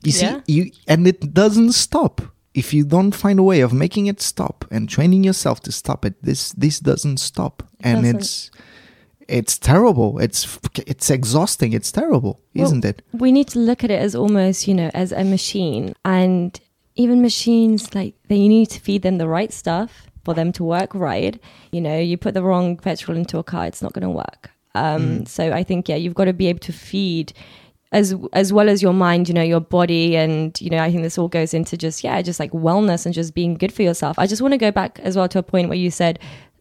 you 0.03 0.11
see, 0.11 0.25
Yeah. 0.25 0.41
you 0.47 0.71
and 0.87 1.07
it 1.07 1.33
doesn't 1.33 1.73
stop 1.73 2.21
if 2.53 2.73
you 2.73 2.85
don't 2.85 3.15
find 3.15 3.39
a 3.39 3.43
way 3.43 3.61
of 3.61 3.73
making 3.73 4.05
it 4.07 4.21
stop 4.21 4.65
and 4.71 4.87
training 4.87 5.23
yourself 5.23 5.59
to 5.61 5.71
stop 5.71 6.05
it. 6.05 6.13
This 6.21 6.51
this 6.53 6.79
doesn't 6.79 7.17
stop, 7.19 7.63
and 7.81 8.03
doesn't. 8.03 8.15
it's 8.21 8.51
it's 9.27 9.57
terrible. 9.57 10.19
It's 10.19 10.59
it's 10.87 11.09
exhausting. 11.09 11.73
It's 11.73 11.91
terrible, 11.91 12.39
Well, 12.55 12.65
isn't 12.65 12.85
it? 12.85 13.01
we 13.13 13.31
need 13.31 13.47
to 13.49 13.59
look 13.59 13.83
at 13.83 13.91
it 13.91 13.99
as 14.01 14.15
almost, 14.15 14.67
you 14.67 14.73
know, 14.73 14.89
as 14.93 15.11
a 15.11 15.23
machine. 15.23 15.93
And 16.05 16.59
even 16.95 17.21
machines, 17.21 17.93
like, 17.95 18.15
they 18.27 18.35
you 18.37 18.49
need 18.49 18.69
to 18.69 18.79
feed 18.79 19.01
them 19.01 19.17
the 19.17 19.27
right 19.27 19.51
stuff 19.51 20.07
for 20.25 20.33
them 20.33 20.51
to 20.53 20.63
work 20.63 20.93
right. 20.95 21.39
You 21.71 21.81
know, 21.81 21.97
you 21.99 22.17
put 22.17 22.33
the 22.33 22.43
wrong 22.43 22.77
petrol 22.77 23.17
into 23.17 23.37
a 23.39 23.43
car, 23.43 23.65
it's 23.65 23.81
not 23.81 23.93
going 23.93 24.03
to 24.03 24.09
work. 24.09 24.51
Um, 24.75 25.25
So 25.25 25.51
I 25.51 25.63
think, 25.63 25.87
yeah, 25.89 25.95
you've 25.97 26.15
got 26.15 26.25
to 26.25 26.33
be 26.33 26.47
able 26.47 26.59
to 26.59 26.73
feed 26.73 27.33
as 27.91 28.15
as 28.33 28.51
well 28.51 28.69
as 28.69 28.81
your 28.81 28.93
mind, 28.93 29.27
you 29.29 29.35
know, 29.35 29.43
your 29.43 29.59
body, 29.59 30.15
and 30.17 30.59
you 30.59 30.69
know, 30.71 30.79
I 30.79 30.89
think 30.89 31.03
this 31.03 31.17
all 31.19 31.27
goes 31.27 31.53
into 31.53 31.77
just 31.77 32.03
yeah, 32.03 32.21
just 32.23 32.39
like 32.39 32.51
wellness 32.51 33.05
and 33.05 33.13
just 33.13 33.35
being 33.35 33.53
good 33.53 33.71
for 33.71 33.83
yourself. 33.83 34.17
I 34.17 34.25
just 34.25 34.41
want 34.41 34.53
to 34.53 34.57
go 34.57 34.71
back 34.71 34.99
as 35.03 35.15
well 35.15 35.27
to 35.29 35.37
a 35.39 35.43
point 35.43 35.69
where 35.69 35.77
you 35.77 35.91
said, 35.91 36.17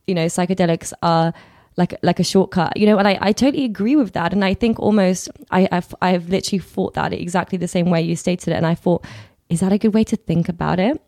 you 0.06 0.14
know, 0.14 0.26
psychedelics 0.26 0.92
are 1.02 1.32
like 1.76 1.94
like 2.02 2.20
a 2.20 2.24
shortcut, 2.24 2.76
you 2.76 2.86
know, 2.86 2.98
and 2.98 3.08
I, 3.08 3.18
I 3.20 3.32
totally 3.32 3.64
agree 3.64 3.96
with 3.96 4.12
that, 4.12 4.32
and 4.32 4.44
I 4.44 4.54
think 4.54 4.78
almost 4.78 5.28
I 5.50 5.68
I've, 5.72 5.94
I've 6.02 6.28
literally 6.28 6.58
thought 6.60 6.94
that 6.94 7.12
exactly 7.12 7.58
the 7.58 7.68
same 7.68 7.90
way 7.90 8.02
you 8.02 8.16
stated 8.16 8.52
it, 8.52 8.56
and 8.56 8.66
I 8.66 8.74
thought, 8.74 9.04
is 9.48 9.60
that 9.60 9.72
a 9.72 9.78
good 9.78 9.94
way 9.94 10.04
to 10.04 10.16
think 10.16 10.48
about 10.48 10.78
it? 10.78 11.00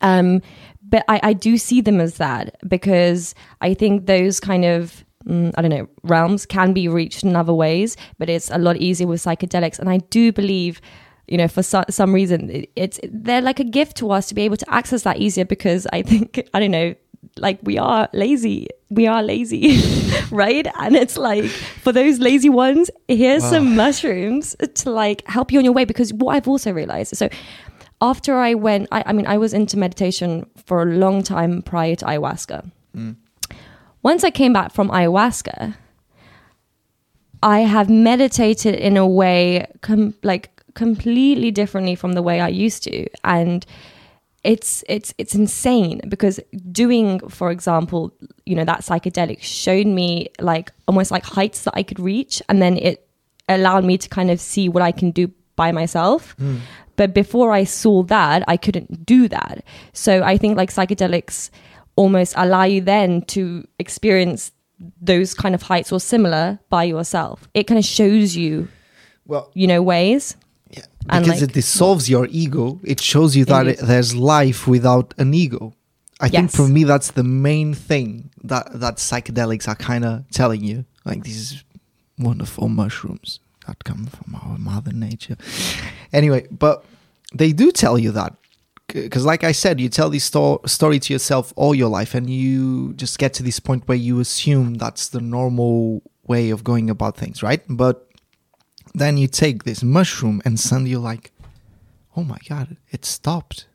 Um, 0.00 0.42
but 0.88 1.04
I, 1.08 1.20
I 1.22 1.32
do 1.32 1.58
see 1.58 1.80
them 1.80 2.00
as 2.00 2.16
that 2.18 2.56
because 2.68 3.34
I 3.60 3.74
think 3.74 4.06
those 4.06 4.40
kind 4.40 4.64
of 4.64 5.04
mm, 5.26 5.52
I 5.56 5.62
don't 5.62 5.70
know 5.70 5.88
realms 6.02 6.46
can 6.46 6.72
be 6.72 6.88
reached 6.88 7.24
in 7.24 7.36
other 7.36 7.54
ways, 7.54 7.96
but 8.18 8.28
it's 8.28 8.50
a 8.50 8.58
lot 8.58 8.76
easier 8.76 9.06
with 9.06 9.22
psychedelics. 9.22 9.78
And 9.78 9.88
I 9.88 9.98
do 9.98 10.32
believe, 10.32 10.80
you 11.28 11.36
know, 11.38 11.48
for 11.48 11.62
so, 11.62 11.84
some 11.90 12.14
reason, 12.14 12.66
it's 12.76 13.00
they're 13.02 13.42
like 13.42 13.60
a 13.60 13.64
gift 13.64 13.96
to 13.98 14.10
us 14.10 14.28
to 14.28 14.34
be 14.34 14.42
able 14.42 14.56
to 14.56 14.70
access 14.72 15.02
that 15.02 15.18
easier 15.18 15.44
because 15.44 15.86
I 15.92 16.02
think 16.02 16.40
I 16.54 16.60
don't 16.60 16.70
know. 16.70 16.94
Like 17.36 17.58
we 17.62 17.78
are 17.78 18.08
lazy, 18.12 18.68
we 18.90 19.06
are 19.06 19.22
lazy, 19.22 19.80
right? 20.30 20.66
And 20.78 20.96
it's 20.96 21.16
like 21.16 21.44
for 21.46 21.92
those 21.92 22.18
lazy 22.18 22.48
ones, 22.48 22.90
here's 23.08 23.44
some 23.44 23.76
mushrooms 23.76 24.56
to 24.74 24.90
like 24.90 25.26
help 25.26 25.52
you 25.52 25.58
on 25.58 25.64
your 25.64 25.74
way. 25.74 25.84
Because 25.84 26.12
what 26.12 26.36
I've 26.36 26.48
also 26.48 26.72
realized, 26.72 27.16
so 27.16 27.28
after 28.00 28.36
I 28.36 28.54
went, 28.54 28.88
I, 28.92 29.04
I 29.06 29.12
mean, 29.12 29.26
I 29.26 29.38
was 29.38 29.54
into 29.54 29.78
meditation 29.78 30.46
for 30.64 30.82
a 30.82 30.86
long 30.86 31.22
time 31.22 31.62
prior 31.62 31.94
to 31.96 32.04
ayahuasca. 32.04 32.70
Mm. 32.96 33.16
Once 34.02 34.22
I 34.22 34.30
came 34.30 34.52
back 34.52 34.72
from 34.72 34.88
ayahuasca, 34.90 35.74
I 37.42 37.60
have 37.60 37.88
meditated 37.88 38.74
in 38.74 38.96
a 38.96 39.06
way 39.06 39.66
com- 39.80 40.14
like 40.22 40.50
completely 40.74 41.50
differently 41.50 41.94
from 41.94 42.12
the 42.12 42.22
way 42.22 42.40
I 42.40 42.48
used 42.48 42.82
to, 42.84 43.06
and 43.24 43.64
it's 44.46 44.84
it's 44.88 45.12
it's 45.18 45.34
insane 45.34 46.00
because 46.08 46.38
doing, 46.70 47.18
for 47.28 47.50
example, 47.50 48.12
you 48.44 48.54
know 48.54 48.64
that 48.64 48.80
psychedelic 48.80 49.42
showed 49.42 49.86
me 49.86 50.28
like 50.38 50.70
almost 50.86 51.10
like 51.10 51.24
heights 51.24 51.64
that 51.64 51.74
I 51.74 51.82
could 51.82 51.98
reach, 51.98 52.40
and 52.48 52.62
then 52.62 52.76
it 52.76 53.08
allowed 53.48 53.84
me 53.84 53.98
to 53.98 54.08
kind 54.08 54.30
of 54.30 54.40
see 54.40 54.68
what 54.68 54.82
I 54.82 54.92
can 54.92 55.10
do 55.10 55.30
by 55.56 55.72
myself. 55.72 56.36
Hmm. 56.38 56.58
But 56.94 57.12
before 57.12 57.52
I 57.52 57.64
saw 57.64 58.04
that, 58.04 58.44
I 58.46 58.56
couldn't 58.56 59.04
do 59.04 59.28
that. 59.28 59.64
So 59.92 60.22
I 60.22 60.38
think 60.38 60.56
like 60.56 60.70
psychedelics 60.70 61.50
almost 61.96 62.34
allow 62.36 62.64
you 62.64 62.80
then 62.80 63.22
to 63.22 63.66
experience 63.78 64.52
those 65.00 65.34
kind 65.34 65.54
of 65.54 65.62
heights 65.62 65.90
or 65.92 66.00
similar 66.00 66.58
by 66.70 66.84
yourself. 66.84 67.48
It 67.52 67.64
kind 67.64 67.78
of 67.78 67.84
shows 67.84 68.36
you, 68.36 68.68
Well, 69.26 69.50
you 69.54 69.66
know, 69.66 69.82
ways. 69.82 70.36
Yeah, 70.70 70.84
because 71.00 71.28
like- 71.28 71.42
it 71.42 71.52
dissolves 71.52 72.08
your 72.08 72.26
ego. 72.30 72.80
It 72.82 73.00
shows 73.00 73.36
you 73.36 73.44
that 73.46 73.66
it, 73.66 73.78
there's 73.78 74.14
life 74.14 74.66
without 74.66 75.14
an 75.18 75.34
ego. 75.34 75.74
I 76.18 76.28
think 76.28 76.50
for 76.50 76.66
me 76.66 76.84
that's 76.84 77.10
the 77.10 77.24
main 77.24 77.74
thing 77.74 78.30
that 78.44 78.80
that 78.80 78.96
psychedelics 78.96 79.68
are 79.68 79.74
kind 79.74 80.04
of 80.04 80.24
telling 80.30 80.64
you. 80.64 80.84
Like 81.04 81.22
these 81.24 81.62
wonderful 82.18 82.68
mushrooms 82.68 83.40
that 83.66 83.84
come 83.84 84.06
from 84.06 84.34
our 84.34 84.58
mother 84.58 84.92
nature. 84.92 85.36
Anyway, 86.12 86.46
but 86.50 86.84
they 87.34 87.52
do 87.52 87.70
tell 87.70 87.98
you 87.98 88.12
that 88.12 88.34
because 88.86 89.24
like 89.24 89.42
i 89.42 89.50
said 89.52 89.80
you 89.80 89.88
tell 89.88 90.08
this 90.10 90.24
sto- 90.24 90.60
story 90.64 90.98
to 91.00 91.12
yourself 91.12 91.52
all 91.56 91.74
your 91.74 91.88
life 91.88 92.14
and 92.14 92.30
you 92.30 92.94
just 92.94 93.18
get 93.18 93.34
to 93.34 93.42
this 93.42 93.58
point 93.58 93.86
where 93.88 93.98
you 93.98 94.20
assume 94.20 94.74
that's 94.74 95.08
the 95.08 95.20
normal 95.20 96.02
way 96.28 96.50
of 96.50 96.62
going 96.62 96.88
about 96.88 97.16
things 97.16 97.42
right 97.42 97.62
but 97.68 98.08
then 99.00 99.18
you 99.18 99.28
take 99.28 99.58
this 99.64 99.82
mushroom 99.82 100.40
and 100.44 100.58
suddenly 100.58 100.90
you're 100.92 101.00
like 101.12 101.30
oh 102.16 102.24
my 102.24 102.38
god 102.48 102.76
it 102.90 103.04
stopped. 103.04 103.66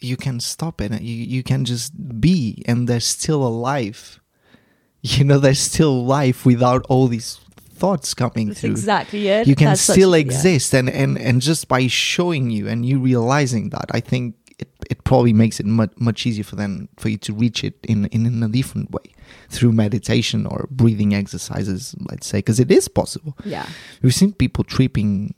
You 0.00 0.16
can 0.18 0.38
stop 0.40 0.80
it. 0.84 0.90
You, 1.00 1.16
you 1.36 1.42
can 1.42 1.64
just 1.64 1.90
be 2.20 2.62
and 2.66 2.88
there's 2.88 3.06
still 3.06 3.42
a 3.46 3.52
life. 3.72 4.20
You 5.16 5.22
know 5.28 5.38
there's 5.38 5.60
still 5.72 5.96
life 6.18 6.46
without 6.46 6.82
all 6.88 7.06
these 7.08 7.30
thoughts 7.80 8.14
coming 8.14 8.48
That's 8.48 8.60
through. 8.60 8.70
exactly 8.70 9.28
it. 9.28 9.46
you 9.46 9.54
can 9.54 9.68
That's 9.68 9.82
such- 9.82 9.96
still 9.96 10.14
yeah. 10.16 10.20
exist 10.26 10.72
and, 10.78 10.88
and 10.88 11.18
and 11.18 11.42
just 11.42 11.68
by 11.68 11.82
showing 11.88 12.44
you 12.56 12.68
and 12.72 12.86
you 12.88 12.96
realizing 13.10 13.64
that 13.70 13.86
i 13.98 14.00
think 14.10 14.34
it, 14.62 14.70
it 14.92 14.98
probably 15.04 15.32
makes 15.34 15.58
it 15.60 15.66
much, 15.66 15.92
much 16.08 16.24
easier 16.28 16.44
for 16.50 16.56
them 16.56 16.88
for 17.00 17.08
you 17.12 17.18
to 17.26 17.32
reach 17.34 17.60
it 17.64 17.74
in, 17.92 17.98
in 18.16 18.24
in 18.30 18.42
a 18.42 18.48
different 18.48 18.88
way 18.96 19.06
through 19.48 19.72
meditation 19.72 20.46
or 20.46 20.66
breathing 20.70 21.14
exercises 21.14 21.94
let's 22.10 22.26
say 22.26 22.38
because 22.38 22.58
it 22.60 22.70
is 22.70 22.88
possible 22.88 23.36
Yeah. 23.44 23.66
we've 24.02 24.14
seen 24.14 24.32
people 24.32 24.64
tripping 24.64 25.34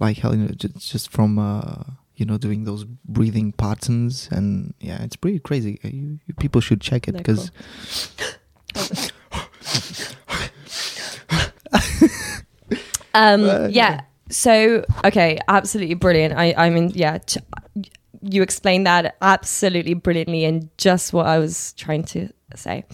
like 0.00 0.18
hell 0.18 0.34
you 0.34 0.42
know, 0.44 0.54
just, 0.54 0.90
just 0.92 1.10
from 1.10 1.38
uh 1.38 1.84
you 2.16 2.26
know 2.26 2.36
doing 2.38 2.64
those 2.64 2.84
breathing 3.04 3.52
patterns 3.52 4.28
and 4.30 4.74
yeah 4.80 5.02
it's 5.02 5.16
pretty 5.16 5.38
crazy 5.38 5.78
Uh, 5.84 5.88
you, 5.88 6.18
you 6.26 6.34
people 6.34 6.60
should 6.60 6.80
check 6.80 7.08
it 7.08 7.16
because 7.16 7.50
Um, 13.14 13.44
Uh, 13.44 13.68
yeah. 13.70 14.00
So 14.30 14.84
okay, 15.04 15.38
absolutely 15.48 15.94
brilliant. 15.94 16.34
I 16.34 16.54
I 16.56 16.70
mean, 16.70 16.90
yeah, 16.94 17.18
ch- 17.18 17.36
you 18.22 18.40
explained 18.42 18.86
that 18.86 19.16
absolutely 19.20 19.92
brilliantly 19.94 20.44
and 20.46 20.70
just 20.78 21.12
what 21.12 21.26
I 21.26 21.38
was 21.38 21.74
trying 21.74 22.04
to 22.04 22.30
say. 22.56 22.84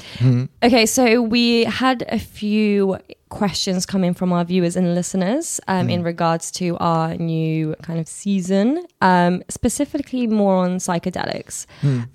Okay, 0.62 0.86
so 0.86 1.22
we 1.22 1.64
had 1.64 2.04
a 2.08 2.18
few 2.18 2.98
questions 3.28 3.84
come 3.84 4.04
in 4.04 4.14
from 4.14 4.32
our 4.32 4.44
viewers 4.44 4.74
and 4.76 4.94
listeners 4.94 5.60
um, 5.68 5.90
in 5.90 6.02
regards 6.02 6.50
to 6.50 6.76
our 6.78 7.14
new 7.16 7.74
kind 7.82 8.00
of 8.00 8.08
season, 8.08 8.84
um, 9.02 9.42
specifically 9.48 10.26
more 10.26 10.56
on 10.56 10.78
psychedelics. 10.78 11.66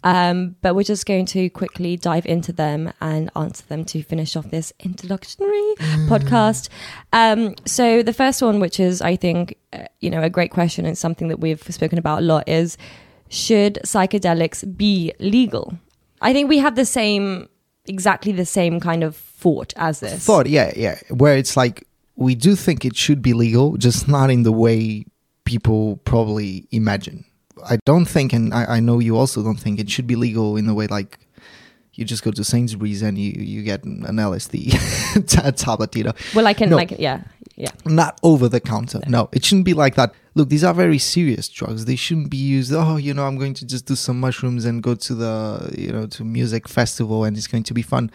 Um, 0.03 0.55
but 0.61 0.75
we're 0.75 0.83
just 0.83 1.05
going 1.05 1.25
to 1.27 1.49
quickly 1.51 1.97
dive 1.97 2.25
into 2.25 2.51
them 2.51 2.91
and 2.99 3.29
answer 3.35 3.63
them 3.67 3.85
to 3.85 4.01
finish 4.03 4.35
off 4.35 4.49
this 4.49 4.73
introductory 4.79 5.75
podcast. 6.07 6.69
Um, 7.11 7.55
so 7.65 8.01
the 8.03 8.13
first 8.13 8.41
one, 8.41 8.59
which 8.59 8.79
is 8.79 9.01
I 9.01 9.15
think 9.15 9.57
uh, 9.71 9.85
you 9.99 10.09
know 10.09 10.21
a 10.21 10.29
great 10.29 10.51
question 10.51 10.85
and 10.85 10.97
something 10.97 11.27
that 11.27 11.39
we've 11.39 11.61
spoken 11.61 11.97
about 11.99 12.19
a 12.19 12.25
lot, 12.25 12.47
is 12.47 12.77
should 13.29 13.79
psychedelics 13.83 14.77
be 14.77 15.13
legal? 15.19 15.77
I 16.23 16.33
think 16.33 16.49
we 16.49 16.57
have 16.59 16.75
the 16.75 16.85
same, 16.85 17.47
exactly 17.85 18.31
the 18.31 18.45
same 18.45 18.79
kind 18.79 19.03
of 19.03 19.15
thought 19.15 19.73
as 19.75 19.99
this. 19.99 20.25
thought 20.25 20.47
yeah 20.47 20.71
yeah 20.75 20.97
where 21.09 21.35
it's 21.35 21.57
like 21.57 21.85
we 22.15 22.33
do 22.33 22.55
think 22.55 22.85
it 22.85 22.95
should 22.95 23.21
be 23.21 23.33
legal 23.33 23.75
just 23.75 24.07
not 24.07 24.29
in 24.31 24.43
the 24.43 24.53
way 24.53 25.03
people 25.43 25.97
probably 26.05 26.65
imagine 26.71 27.25
i 27.69 27.77
don't 27.85 28.05
think 28.05 28.31
and 28.31 28.53
i, 28.53 28.77
I 28.77 28.79
know 28.79 28.99
you 28.99 29.17
also 29.17 29.43
don't 29.43 29.59
think 29.59 29.81
it 29.81 29.89
should 29.89 30.07
be 30.07 30.15
legal 30.15 30.55
in 30.55 30.65
the 30.65 30.73
way 30.73 30.87
like 30.87 31.19
you 31.95 32.05
just 32.05 32.23
go 32.23 32.31
to 32.31 32.43
Sainsbury's 32.43 33.01
and 33.03 33.17
you, 33.19 33.33
you 33.37 33.61
get 33.61 33.83
an 33.83 34.01
LSD 34.01 35.27
ta- 35.27 35.51
tablet, 35.51 35.95
you 35.95 36.03
know. 36.05 36.13
Well, 36.33 36.47
I 36.47 36.53
can 36.55 36.71
No. 36.71 36.75
like 36.75 36.95
yeah, 36.97 37.21
yeah. 37.55 37.69
Not 37.85 38.19
over 38.23 38.49
the 38.49 38.59
counter. 38.59 38.99
No, 39.07 39.29
it 39.31 39.45
shouldn't 39.45 39.65
be 39.65 39.73
like 39.73 39.95
that. 39.95 40.13
Look, 40.35 40.49
these 40.49 40.63
are 40.63 40.73
very 40.73 40.97
serious 40.97 41.47
drugs. 41.47 41.85
They 41.85 41.95
shouldn't 41.95 42.31
be 42.31 42.37
used. 42.37 42.73
Oh, 42.73 42.95
you 42.95 43.13
know, 43.13 43.27
I'm 43.27 43.37
going 43.37 43.53
to 43.53 43.65
just 43.65 43.85
do 43.85 43.95
some 43.95 44.19
mushrooms 44.19 44.65
and 44.65 44.81
go 44.81 44.95
to 44.95 45.13
the, 45.13 45.75
you 45.77 45.91
know, 45.91 46.07
to 46.07 46.23
music 46.23 46.67
festival 46.67 47.23
and 47.23 47.37
it's 47.37 47.45
going 47.45 47.61
to 47.63 47.73
be 47.73 47.83
fun. 47.83 48.09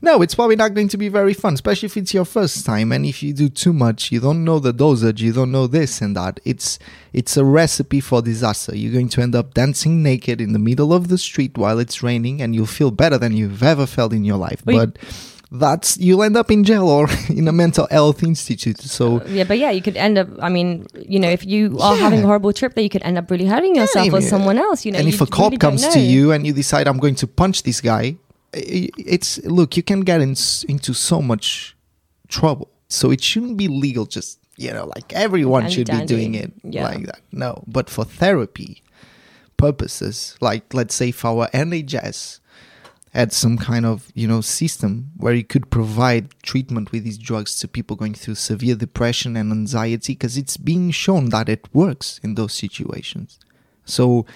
No, 0.00 0.22
it's 0.22 0.36
probably 0.36 0.54
not 0.54 0.74
going 0.74 0.86
to 0.88 0.96
be 0.96 1.08
very 1.08 1.34
fun, 1.34 1.54
especially 1.54 1.86
if 1.86 1.96
it's 1.96 2.14
your 2.14 2.24
first 2.24 2.64
time 2.64 2.92
and 2.92 3.04
if 3.04 3.24
you 3.24 3.32
do 3.32 3.48
too 3.48 3.72
much, 3.72 4.12
you 4.12 4.20
don't 4.20 4.44
know 4.44 4.60
the 4.60 4.72
dosage, 4.72 5.20
you 5.20 5.32
don't 5.32 5.50
know 5.50 5.66
this 5.66 6.00
and 6.00 6.14
that. 6.14 6.38
It's 6.44 6.78
it's 7.12 7.36
a 7.36 7.44
recipe 7.44 8.00
for 8.00 8.22
disaster. 8.22 8.76
You're 8.76 8.92
going 8.92 9.08
to 9.08 9.22
end 9.22 9.34
up 9.34 9.54
dancing 9.54 10.02
naked 10.02 10.40
in 10.40 10.52
the 10.52 10.58
middle 10.60 10.92
of 10.92 11.08
the 11.08 11.18
street 11.18 11.58
while 11.58 11.80
it's 11.80 12.02
raining 12.02 12.40
and 12.40 12.54
you'll 12.54 12.66
feel 12.66 12.92
better 12.92 13.18
than 13.18 13.32
you've 13.36 13.62
ever 13.62 13.86
felt 13.86 14.12
in 14.12 14.24
your 14.24 14.36
life. 14.36 14.62
Wait. 14.64 14.76
But 14.76 14.98
that's 15.54 15.96
you'll 15.98 16.22
end 16.22 16.36
up 16.36 16.50
in 16.50 16.64
jail 16.64 16.88
or 16.88 17.06
in 17.28 17.46
a 17.48 17.52
mental 17.52 17.86
health 17.90 18.22
institute. 18.22 18.80
So 18.80 19.22
Yeah, 19.26 19.44
but 19.44 19.58
yeah, 19.58 19.70
you 19.70 19.82
could 19.82 19.96
end 19.96 20.18
up. 20.18 20.28
I 20.42 20.48
mean, 20.48 20.86
you 21.08 21.18
know, 21.20 21.28
if 21.30 21.44
you 21.46 21.78
are 21.80 21.94
Yeah. 21.94 22.02
having 22.02 22.20
a 22.22 22.26
horrible 22.26 22.52
trip, 22.52 22.74
that 22.74 22.82
you 22.82 22.88
could 22.90 23.02
end 23.02 23.18
up 23.18 23.30
really 23.30 23.46
hurting 23.46 23.76
yourself 23.76 24.12
or 24.12 24.20
someone 24.20 24.58
else. 24.58 24.84
You 24.84 24.92
know, 24.92 24.98
and 24.98 25.08
if 25.08 25.20
a 25.20 25.26
cop 25.26 25.46
really 25.52 25.58
comes 25.58 25.86
to 25.88 26.00
you 26.00 26.32
and 26.32 26.46
you 26.46 26.52
decide 26.52 26.86
I'm 26.88 26.98
going 26.98 27.14
to 27.16 27.26
punch 27.26 27.62
this 27.62 27.80
guy, 27.80 28.16
it's 28.52 29.38
look, 29.44 29.76
you 29.76 29.82
can 29.82 30.00
get 30.00 30.20
in, 30.20 30.34
into 30.68 30.92
so 30.94 31.20
much 31.22 31.76
trouble. 32.28 32.70
So 32.88 33.10
it 33.10 33.22
shouldn't 33.22 33.56
be 33.56 33.68
legal. 33.68 34.06
Just 34.06 34.38
you 34.56 34.72
know, 34.72 34.86
like 34.94 35.12
everyone 35.12 35.62
Dandy 35.62 35.74
should 35.74 35.90
be 35.90 36.04
doing 36.06 36.34
it 36.34 36.52
Yeah. 36.62 36.84
like 36.84 37.06
that. 37.06 37.20
No, 37.32 37.64
but 37.66 37.90
for 37.90 38.04
therapy 38.04 38.82
purposes, 39.56 40.36
like 40.40 40.72
let's 40.74 40.94
say 40.94 41.10
for 41.10 41.28
our 41.42 41.48
NHS 41.50 42.40
had 43.14 43.32
some 43.32 43.56
kind 43.56 43.86
of 43.86 44.10
you 44.14 44.26
know 44.26 44.40
system 44.40 45.12
where 45.16 45.34
it 45.34 45.48
could 45.48 45.70
provide 45.70 46.34
treatment 46.42 46.90
with 46.90 47.04
these 47.04 47.18
drugs 47.18 47.58
to 47.60 47.68
people 47.68 47.96
going 47.96 48.14
through 48.14 48.34
severe 48.34 48.74
depression 48.74 49.36
and 49.36 49.52
anxiety 49.52 50.14
because 50.14 50.36
it's 50.36 50.56
being 50.56 50.90
shown 50.90 51.30
that 51.30 51.48
it 51.48 51.68
works 51.72 52.18
in 52.22 52.34
those 52.34 52.52
situations. 52.52 53.38
So 53.84 54.26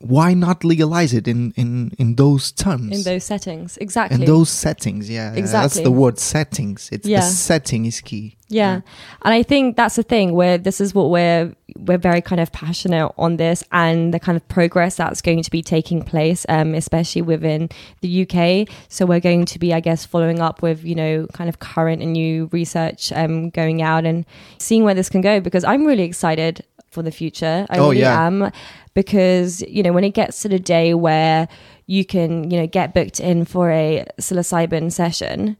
why 0.00 0.34
not 0.34 0.64
legalize 0.64 1.14
it 1.14 1.26
in 1.26 1.52
in 1.56 1.92
in 1.98 2.16
those 2.16 2.52
terms 2.52 2.92
in 2.96 3.02
those 3.04 3.24
settings, 3.24 3.76
exactly. 3.78 4.16
in 4.20 4.24
those 4.26 4.50
settings 4.50 5.08
yeah 5.08 5.32
exactly 5.32 5.62
that's 5.64 5.80
the 5.80 5.90
word 5.90 6.18
settings 6.18 6.88
it's 6.92 7.06
Yeah. 7.06 7.20
the 7.20 7.26
setting 7.26 7.86
is 7.86 8.00
key 8.00 8.36
Yeah. 8.48 8.82
And 9.22 9.34
I 9.34 9.42
think 9.42 9.76
that's 9.76 9.96
the 9.96 10.02
thing 10.04 10.32
where 10.34 10.58
this 10.58 10.80
is 10.80 10.94
what 10.94 11.10
we're 11.10 11.54
we're 11.76 11.98
very 11.98 12.20
kind 12.20 12.40
of 12.40 12.52
passionate 12.52 13.10
on 13.16 13.36
this 13.36 13.64
and 13.72 14.12
the 14.14 14.20
kind 14.20 14.36
of 14.36 14.46
progress 14.48 14.94
that's 14.96 15.20
going 15.22 15.42
to 15.42 15.50
be 15.50 15.62
taking 15.62 16.02
place, 16.02 16.46
um, 16.48 16.74
especially 16.74 17.22
within 17.22 17.68
the 18.02 18.10
UK. 18.22 18.68
So 18.88 19.06
we're 19.06 19.18
going 19.30 19.44
to 19.46 19.58
be, 19.58 19.72
I 19.74 19.80
guess, 19.80 20.04
following 20.04 20.38
up 20.40 20.62
with, 20.62 20.84
you 20.84 20.94
know, 20.94 21.26
kind 21.32 21.48
of 21.48 21.58
current 21.58 22.02
and 22.02 22.12
new 22.12 22.48
research 22.52 23.12
um 23.12 23.50
going 23.50 23.80
out 23.82 24.04
and 24.04 24.24
seeing 24.58 24.84
where 24.84 24.94
this 24.94 25.08
can 25.08 25.22
go 25.22 25.40
because 25.40 25.64
I'm 25.64 25.84
really 25.86 26.04
excited 26.04 26.62
for 26.94 27.02
the 27.02 27.10
future. 27.10 27.66
I 27.68 27.78
Oh, 27.78 27.88
really 27.90 28.00
yeah. 28.00 28.26
am. 28.26 28.50
Because, 28.94 29.60
you 29.62 29.82
know, 29.82 29.92
when 29.92 30.04
it 30.04 30.14
gets 30.14 30.40
to 30.42 30.48
the 30.48 30.58
day 30.58 30.94
where 30.94 31.48
you 31.86 32.04
can, 32.04 32.50
you 32.50 32.58
know, 32.60 32.66
get 32.66 32.94
booked 32.94 33.20
in 33.20 33.44
for 33.44 33.70
a 33.70 34.06
psilocybin 34.18 34.90
session, 34.92 35.56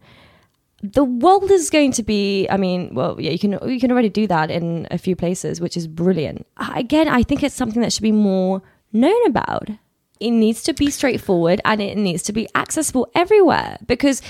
the 0.82 1.04
world 1.04 1.50
is 1.50 1.70
going 1.70 1.90
to 1.92 2.02
be 2.02 2.46
i 2.50 2.58
mean 2.58 2.94
well 2.94 3.16
yeah 3.18 3.30
you 3.30 3.38
can 3.38 3.52
you 3.66 3.80
can 3.80 3.90
already 3.90 4.10
do 4.10 4.26
that 4.26 4.50
in 4.50 4.86
a 4.90 4.98
few 4.98 5.16
places 5.16 5.58
which 5.58 5.78
is 5.78 5.86
brilliant 5.86 6.46
again 6.74 7.08
i 7.08 7.22
think 7.22 7.42
it's 7.42 7.54
something 7.54 7.80
that 7.80 7.90
should 7.90 8.02
be 8.02 8.12
more 8.12 8.60
known 8.92 9.26
about 9.26 9.70
it 10.20 10.30
needs 10.30 10.62
to 10.62 10.74
be 10.74 10.90
straightforward 10.90 11.58
and 11.64 11.80
it 11.80 11.96
needs 11.96 12.22
to 12.22 12.34
be 12.34 12.46
accessible 12.54 13.08
everywhere 13.14 13.78
because 13.86 14.20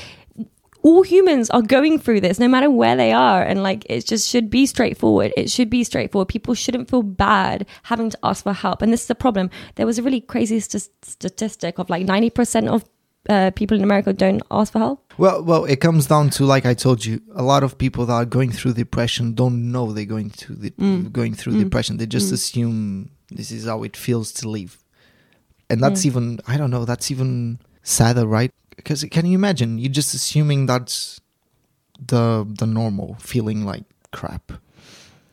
all 0.85 1.03
humans 1.03 1.49
are 1.51 1.63
going 1.63 1.99
through 1.99 2.21
this 2.21 2.39
no 2.39 2.47
matter 2.47 2.71
where 2.71 2.95
they 2.95 3.11
are. 3.11 3.43
And 3.43 3.63
like 3.63 3.85
it 3.89 4.07
just 4.07 4.29
should 4.29 4.49
be 4.51 4.67
straightforward. 4.67 5.33
It 5.37 5.51
should 5.51 5.71
be 5.71 5.83
straightforward. 5.83 6.29
People 6.29 6.55
shouldn't 6.55 6.91
feel 6.91 7.03
bad 7.03 7.67
having 7.85 8.11
to 8.11 8.19
ask 8.23 8.45
for 8.45 8.53
help. 8.53 8.83
And 8.83 8.93
this 8.93 9.01
is 9.03 9.07
the 9.09 9.15
problem. 9.15 9.49
There 9.77 9.87
was 9.87 9.99
a 9.99 10.03
really 10.03 10.21
crazy 10.21 10.61
st- 10.61 10.91
statistic 11.03 11.79
of 11.79 11.89
like 11.89 12.07
90% 12.07 12.69
of 12.69 12.85
uh, 13.31 13.51
people 13.57 13.75
in 13.75 13.83
america 13.83 14.13
don't 14.13 14.43
ask 14.51 14.71
for 14.75 14.79
help. 14.81 14.99
Well 15.17 15.43
well 15.43 15.65
it 15.65 15.81
comes 15.81 16.07
down 16.07 16.29
to 16.37 16.45
like 16.45 16.67
i 16.67 16.75
told 16.75 17.07
you 17.07 17.23
a 17.35 17.43
lot 17.43 17.63
of 17.63 17.79
people 17.79 18.05
that 18.05 18.13
are 18.13 18.27
going 18.27 18.51
through 18.53 18.75
depression 18.75 19.33
don't 19.33 19.73
know 19.73 19.93
they're 19.93 20.05
going 20.17 20.29
to 20.45 20.53
the, 20.55 20.71
Mm. 20.73 21.11
going 21.11 21.33
through 21.35 21.55
depression. 21.65 21.97
They 21.97 22.05
just 22.19 22.31
assume 22.39 23.11
this 23.31 23.51
is 23.51 23.65
how 23.65 23.83
it 23.83 23.97
feels 23.97 24.31
to 24.33 24.49
live. 24.51 24.73
And 25.71 25.83
that's 25.83 26.03
Mm. 26.03 26.07
even 26.11 26.25
i 26.47 26.59
don't 26.59 26.71
know 26.71 26.85
that's 26.85 27.11
even 27.11 27.59
sadder 27.83 28.27
right 28.27 28.53
because 28.77 29.05
can 29.11 29.27
you 29.27 29.35
imagine 29.35 29.79
you're 29.79 29.93
just 29.93 30.15
assuming 30.15 30.67
that's 30.67 31.21
the 32.07 32.47
the 32.59 32.67
normal 32.67 33.17
feeling 33.21 33.65
like 33.65 33.85
crap 34.13 34.53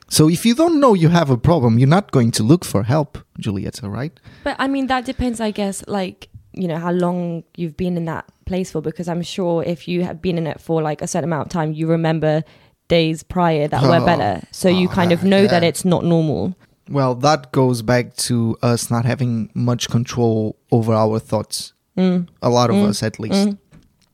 so 0.08 0.30
if 0.30 0.46
you 0.46 0.54
don't 0.54 0.80
know 0.80 0.94
you 0.94 1.10
have 1.10 1.30
a 1.30 1.38
problem 1.38 1.78
you're 1.80 1.88
not 1.88 2.12
going 2.12 2.32
to 2.32 2.44
look 2.44 2.64
for 2.66 2.84
help 2.84 3.18
julieta 3.40 3.90
right 3.92 4.20
But 4.44 4.56
I 4.60 4.68
mean, 4.68 4.88
that 4.88 5.06
depends, 5.06 5.40
I 5.40 5.52
guess, 5.52 5.84
like, 5.88 6.30
you 6.54 6.68
know, 6.68 6.78
how 6.78 6.92
long 6.92 7.44
you've 7.56 7.78
been 7.78 7.96
in 7.98 8.06
that 8.06 8.26
place 8.46 8.72
for. 8.72 8.82
Because 8.82 9.08
I'm 9.08 9.22
sure 9.24 9.64
if 9.64 9.88
you 9.88 10.04
have 10.04 10.22
been 10.22 10.38
in 10.38 10.48
it 10.48 10.60
for 10.60 10.82
like 10.82 11.02
a 11.02 11.08
certain 11.08 11.30
amount 11.30 11.48
of 11.48 11.52
time, 11.54 11.72
you 11.74 11.88
remember 11.88 12.44
days 12.88 13.24
prior 13.24 13.68
that 13.70 13.82
were 13.84 14.02
Oh, 14.02 14.06
better. 14.06 14.42
So 14.52 14.68
you 14.68 14.88
oh, 14.90 14.92
kind 14.94 15.12
of 15.12 15.24
know 15.24 15.48
that 15.48 15.64
it's 15.64 15.86
not 15.86 16.04
normal. 16.04 16.56
well 16.90 17.16
that 17.16 17.52
goes 17.52 17.82
back 17.82 18.16
to 18.28 18.58
us 18.62 18.90
not 18.92 19.06
having 19.06 19.50
much 19.54 19.88
control 19.90 20.58
over 20.72 20.94
our 20.94 21.20
thoughts 21.20 21.74
Mm. 21.98 22.28
a 22.42 22.50
lot 22.50 22.70
of 22.70 22.76
us 22.78 23.04
at 23.04 23.20
least 23.20 23.48
Mm. 23.48 23.58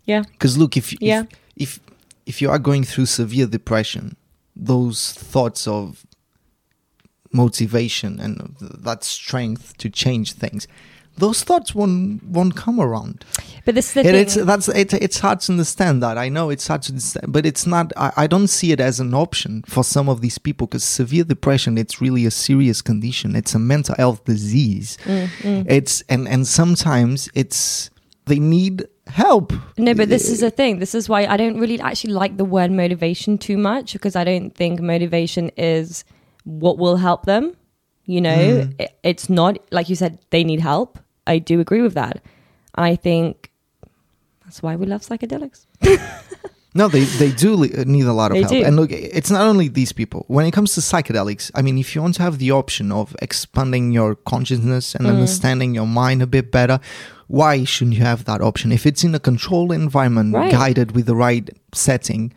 Yeah. 0.05 0.23
because 0.31 0.57
look 0.57 0.75
if, 0.77 0.93
Yeah. 1.01 1.23
if 1.23 1.29
if 1.55 1.79
if 2.25 2.41
you 2.41 2.49
are 2.49 2.59
going 2.59 2.83
through 2.83 3.05
severe 3.07 3.45
depression 3.47 4.15
those 4.55 5.11
thoughts 5.13 5.67
of 5.67 6.05
motivation 7.31 8.19
and 8.19 8.55
that 8.59 9.03
strength 9.03 9.77
to 9.77 9.89
change 9.89 10.33
things 10.33 10.67
those 11.17 11.43
thoughts 11.43 11.73
won't 11.75 12.23
won't 12.23 12.55
come 12.55 12.79
around 12.79 13.25
But 13.65 13.75
this 13.75 13.87
is 13.89 13.93
the 13.95 13.99
and 14.01 14.09
thing. 14.11 14.21
it's 14.21 14.35
that's 14.35 14.67
it, 14.69 14.93
it's 14.93 15.19
hard 15.19 15.39
to 15.41 15.51
understand 15.51 16.01
that 16.03 16.17
i 16.17 16.29
know 16.29 16.49
it's 16.49 16.67
hard 16.67 16.81
to 16.83 16.91
understand 16.93 17.31
but 17.33 17.45
it's 17.45 17.65
not 17.65 17.91
i, 17.97 18.11
I 18.23 18.27
don't 18.27 18.47
see 18.47 18.71
it 18.71 18.79
as 18.79 18.99
an 18.99 19.13
option 19.13 19.63
for 19.67 19.83
some 19.83 20.07
of 20.09 20.21
these 20.21 20.37
people 20.37 20.67
because 20.67 20.83
severe 20.83 21.23
depression 21.23 21.77
it's 21.77 21.99
really 22.01 22.25
a 22.25 22.31
serious 22.31 22.81
condition 22.81 23.35
it's 23.35 23.53
a 23.55 23.59
mental 23.59 23.95
health 23.95 24.23
disease 24.25 24.97
Mm, 25.05 25.27
mm. 25.41 25.65
it's 25.77 26.01
and 26.09 26.27
and 26.27 26.47
sometimes 26.47 27.29
it's 27.33 27.89
they 28.25 28.39
need 28.39 28.85
help 29.07 29.53
No, 29.77 29.93
but 29.93 30.09
this 30.09 30.29
is 30.29 30.39
the 30.41 30.51
thing. 30.51 30.79
This 30.79 30.93
is 30.93 31.07
why 31.07 31.25
I 31.25 31.37
don't 31.37 31.57
really 31.61 31.79
actually 31.79 32.11
like 32.13 32.35
the 32.35 32.43
word 32.43 32.71
motivation 32.71 33.37
too 33.37 33.57
much 33.57 33.93
because 33.93 34.15
I 34.21 34.23
don't 34.25 34.51
think 34.53 34.81
motivation 34.81 35.49
is 35.57 36.03
what 36.43 36.77
will 36.77 36.97
help 36.97 37.25
them. 37.25 37.55
You 38.05 38.19
know, 38.27 38.37
Mm. 38.37 38.81
it, 38.83 38.91
it's 39.03 39.29
not 39.29 39.59
like 39.71 39.87
you 39.91 39.95
said, 39.95 40.19
they 40.29 40.43
need 40.43 40.59
help. 40.59 40.99
I 41.27 41.37
do 41.39 41.59
agree 41.59 41.81
with 41.81 41.93
that. 41.95 42.21
I 42.75 42.95
think 42.95 43.51
that's 44.43 44.61
why 44.63 44.75
we 44.75 44.85
love 44.85 45.01
psychedelics. 45.01 45.65
No, 46.75 46.87
they, 46.87 47.05
they 47.05 47.31
do 47.31 47.57
need 47.85 48.05
a 48.05 48.13
lot 48.13 48.29
of 48.29 48.35
They 48.35 48.41
help. 48.41 48.51
do. 48.51 48.63
And 48.63 48.75
look, 48.75 48.91
it's 48.91 49.31
not 49.31 49.41
only 49.47 49.67
these 49.67 49.91
people. 49.91 50.25
When 50.27 50.45
it 50.45 50.51
comes 50.51 50.75
to 50.75 50.81
psychedelics, 50.81 51.49
I 51.55 51.63
mean, 51.63 51.79
if 51.79 51.95
you 51.95 52.03
want 52.03 52.13
to 52.15 52.21
have 52.21 52.37
the 52.37 52.51
option 52.51 52.91
of 52.91 53.15
expanding 53.19 53.91
your 53.93 54.13
consciousness 54.13 54.93
Mm. 54.93 54.95
and 54.99 55.07
understanding 55.07 55.73
your 55.73 55.87
mind 55.87 56.21
a 56.21 56.27
bit 56.27 56.51
better, 56.51 56.79
why 57.25 57.63
shouldn't 57.63 57.95
you 57.97 58.03
have 58.03 58.25
that 58.25 58.41
option? 58.41 58.71
If 58.71 58.85
it's 58.85 59.03
in 59.03 59.15
a 59.15 59.19
controlled 59.19 59.71
environment, 59.71 60.35
Right. 60.35 60.51
guided 60.51 60.91
with 60.91 61.07
the 61.07 61.15
right 61.15 61.49
setting, 61.73 62.31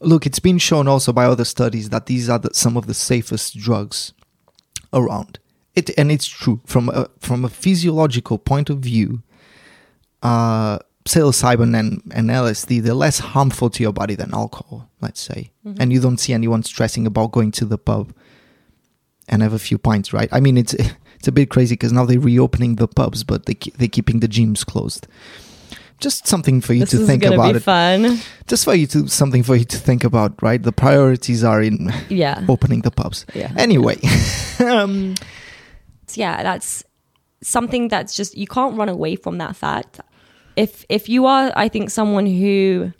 look, 0.00 0.24
it's 0.24 0.38
been 0.38 0.58
shown 0.58 0.86
also 0.86 1.12
by 1.12 1.24
other 1.24 1.44
studies 1.44 1.88
that 1.88 2.06
these 2.06 2.28
are 2.28 2.38
the, 2.38 2.50
some 2.52 2.76
of 2.76 2.86
the 2.86 2.94
safest 2.94 3.56
drugs 3.58 4.12
around. 4.92 5.40
It 5.78 5.90
and 5.98 6.10
it's 6.10 6.26
true 6.26 6.60
from 6.66 6.88
a 6.88 7.08
from 7.20 7.44
a 7.44 7.48
physiological 7.48 8.38
point 8.38 8.70
of 8.70 8.78
view. 8.80 9.22
uh, 10.22 10.78
psilocybin 11.04 11.74
and, 11.78 12.02
and 12.14 12.28
LSD, 12.28 12.82
they're 12.82 12.92
less 13.06 13.18
harmful 13.18 13.70
to 13.70 13.82
your 13.82 13.94
body 13.94 14.14
than 14.14 14.34
alcohol, 14.34 14.90
let's 15.00 15.20
say. 15.20 15.52
Mm-hmm. 15.64 15.80
And 15.80 15.90
you 15.92 16.00
don't 16.00 16.18
see 16.18 16.34
anyone 16.34 16.62
stressing 16.62 17.06
about 17.06 17.32
going 17.32 17.50
to 17.52 17.64
the 17.64 17.78
pub 17.78 18.12
and 19.26 19.40
have 19.42 19.54
a 19.54 19.58
few 19.58 19.78
pints, 19.78 20.12
right? 20.12 20.28
I 20.32 20.40
mean, 20.40 20.58
it's 20.58 20.74
it's 21.18 21.28
a 21.28 21.32
bit 21.32 21.48
crazy 21.48 21.74
because 21.76 21.92
now 21.92 22.04
they're 22.04 22.20
reopening 22.20 22.76
the 22.76 22.86
pubs, 22.88 23.24
but 23.24 23.46
they 23.46 23.54
keep, 23.54 23.78
they're 23.78 23.88
keeping 23.88 24.20
the 24.20 24.28
gyms 24.28 24.66
closed. 24.66 25.06
Just 26.00 26.26
something 26.26 26.60
for 26.60 26.74
you 26.74 26.80
This 26.84 26.90
to 26.90 27.06
think 27.06 27.24
about 27.24 27.52
be 27.52 27.56
it. 27.56 27.62
fun. 27.62 28.20
Just 28.46 28.64
for 28.64 28.74
you 28.74 28.86
to 28.88 29.08
something 29.08 29.42
for 29.42 29.56
you 29.56 29.64
to 29.64 29.78
think 29.78 30.04
about, 30.04 30.40
right? 30.42 30.62
The 30.62 30.72
priorities 30.72 31.42
are 31.42 31.62
in 31.62 31.90
Yeah. 32.10 32.44
opening 32.48 32.82
the 32.82 32.90
pubs. 32.90 33.24
Yeah. 33.34 33.50
Anyway, 33.56 33.96
um, 34.60 35.14
yeah, 36.18 36.42
that's 36.42 36.84
something 37.42 37.88
that's 37.88 38.16
just 38.16 38.36
you 38.36 38.46
can't 38.46 38.76
run 38.76 38.88
away 38.88 39.16
from 39.16 39.38
that 39.38 39.56
fact. 39.56 40.00
If 40.56 40.84
if 40.88 41.08
you 41.08 41.26
are, 41.26 41.52
I 41.54 41.68
think, 41.68 41.90
someone 41.90 42.26
who 42.26 42.92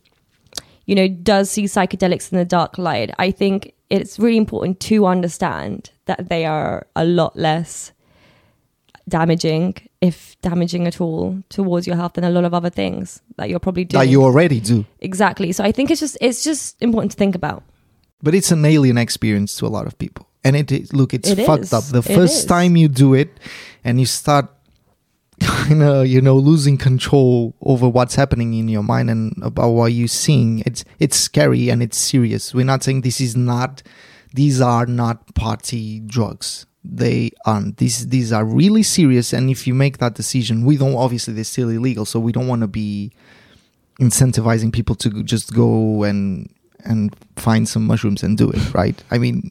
you 0.87 0.95
know 0.95 1.09
does 1.09 1.51
see 1.51 1.65
psychedelics 1.65 2.33
in 2.33 2.39
the 2.39 2.45
dark 2.45 2.79
light, 2.79 3.11
I 3.19 3.31
think 3.31 3.75
it's 3.91 4.19
really 4.19 4.37
important 4.37 4.81
to 4.81 5.07
understand 5.07 5.91
that 6.07 6.29
they 6.29 6.45
are 6.45 6.87
a 6.95 7.05
lot 7.05 7.37
less 7.37 7.93
damaging, 9.09 9.75
if 10.01 10.37
damaging 10.43 10.87
at 10.87 11.01
all, 11.01 11.43
towards 11.49 11.87
your 11.87 11.97
health 11.97 12.13
than 12.13 12.25
a 12.25 12.31
lot 12.31 12.45
of 12.45 12.53
other 12.53 12.71
things 12.71 13.23
that 13.37 13.49
you're 13.49 13.59
probably 13.59 13.85
doing. 13.85 14.05
that 14.05 14.11
you 14.11 14.23
already 14.23 14.61
do. 14.61 14.85
exactly. 15.01 15.51
So 15.53 15.65
I 15.65 15.73
think 15.73 15.91
it's 15.91 16.01
just 16.01 16.17
it's 16.21 16.45
just 16.45 16.77
important 16.81 17.13
to 17.13 17.17
think 17.17 17.35
about. 17.35 17.63
but 18.23 18.35
it's 18.35 18.53
an 18.53 18.65
alien 18.65 18.99
experience 18.99 19.57
to 19.59 19.67
a 19.67 19.73
lot 19.77 19.87
of 19.87 19.99
people 19.99 20.27
and 20.49 20.71
it, 20.73 20.93
look 20.93 21.13
it's 21.15 21.29
It 21.31 21.45
fucked 21.47 21.65
is. 21.65 21.73
up 21.73 21.85
the 21.85 21.99
It 21.99 22.15
first 22.17 22.39
is. 22.41 22.45
time 22.47 22.77
you 22.77 22.89
do 22.89 23.15
it 23.15 23.31
and 23.85 24.01
you 24.01 24.07
start 24.07 24.47
kind 25.41 25.83
of 25.83 26.07
you 26.07 26.21
know 26.21 26.37
losing 26.37 26.77
control 26.77 27.55
over 27.63 27.89
what's 27.89 28.17
happening 28.17 28.55
in 28.55 28.69
your 28.69 28.83
mind 28.83 29.09
and 29.11 29.33
about 29.43 29.71
what 29.71 29.93
you're 29.93 30.09
seeing 30.09 30.63
it's 30.67 30.85
it's 30.99 31.17
scary 31.17 31.69
and 31.71 31.83
it's 31.83 31.97
serious. 31.99 32.53
We're 32.55 32.65
not 32.65 32.83
saying 32.83 33.03
this 33.03 33.21
is 33.21 33.37
not 33.37 33.83
these 34.35 34.61
are 34.61 34.87
not 34.87 35.35
party 35.35 36.01
drugs. 36.01 36.67
They 36.85 37.31
aren't. 37.45 37.77
These 37.77 38.09
these 38.09 38.33
are 38.33 38.45
really 38.45 38.83
serious 38.83 39.33
and 39.33 39.49
if 39.51 39.67
you 39.67 39.75
make 39.75 39.99
that 39.99 40.15
decision 40.15 40.65
we 40.65 40.77
don't 40.77 40.97
obviously 40.97 41.35
they're 41.35 41.45
still 41.45 41.69
illegal 41.69 42.05
so 42.05 42.19
we 42.19 42.33
don't 42.33 42.49
want 42.49 42.63
to 42.63 42.69
be 42.69 43.13
incentivizing 44.01 44.73
people 44.73 44.95
to 44.97 45.23
just 45.23 45.53
go 45.55 46.03
and 46.05 46.49
and 46.85 47.15
find 47.37 47.69
some 47.69 47.85
mushrooms 47.87 48.23
and 48.23 48.39
do 48.39 48.51
it 48.51 48.75
right? 48.75 49.03
I 49.11 49.19
mean 49.19 49.51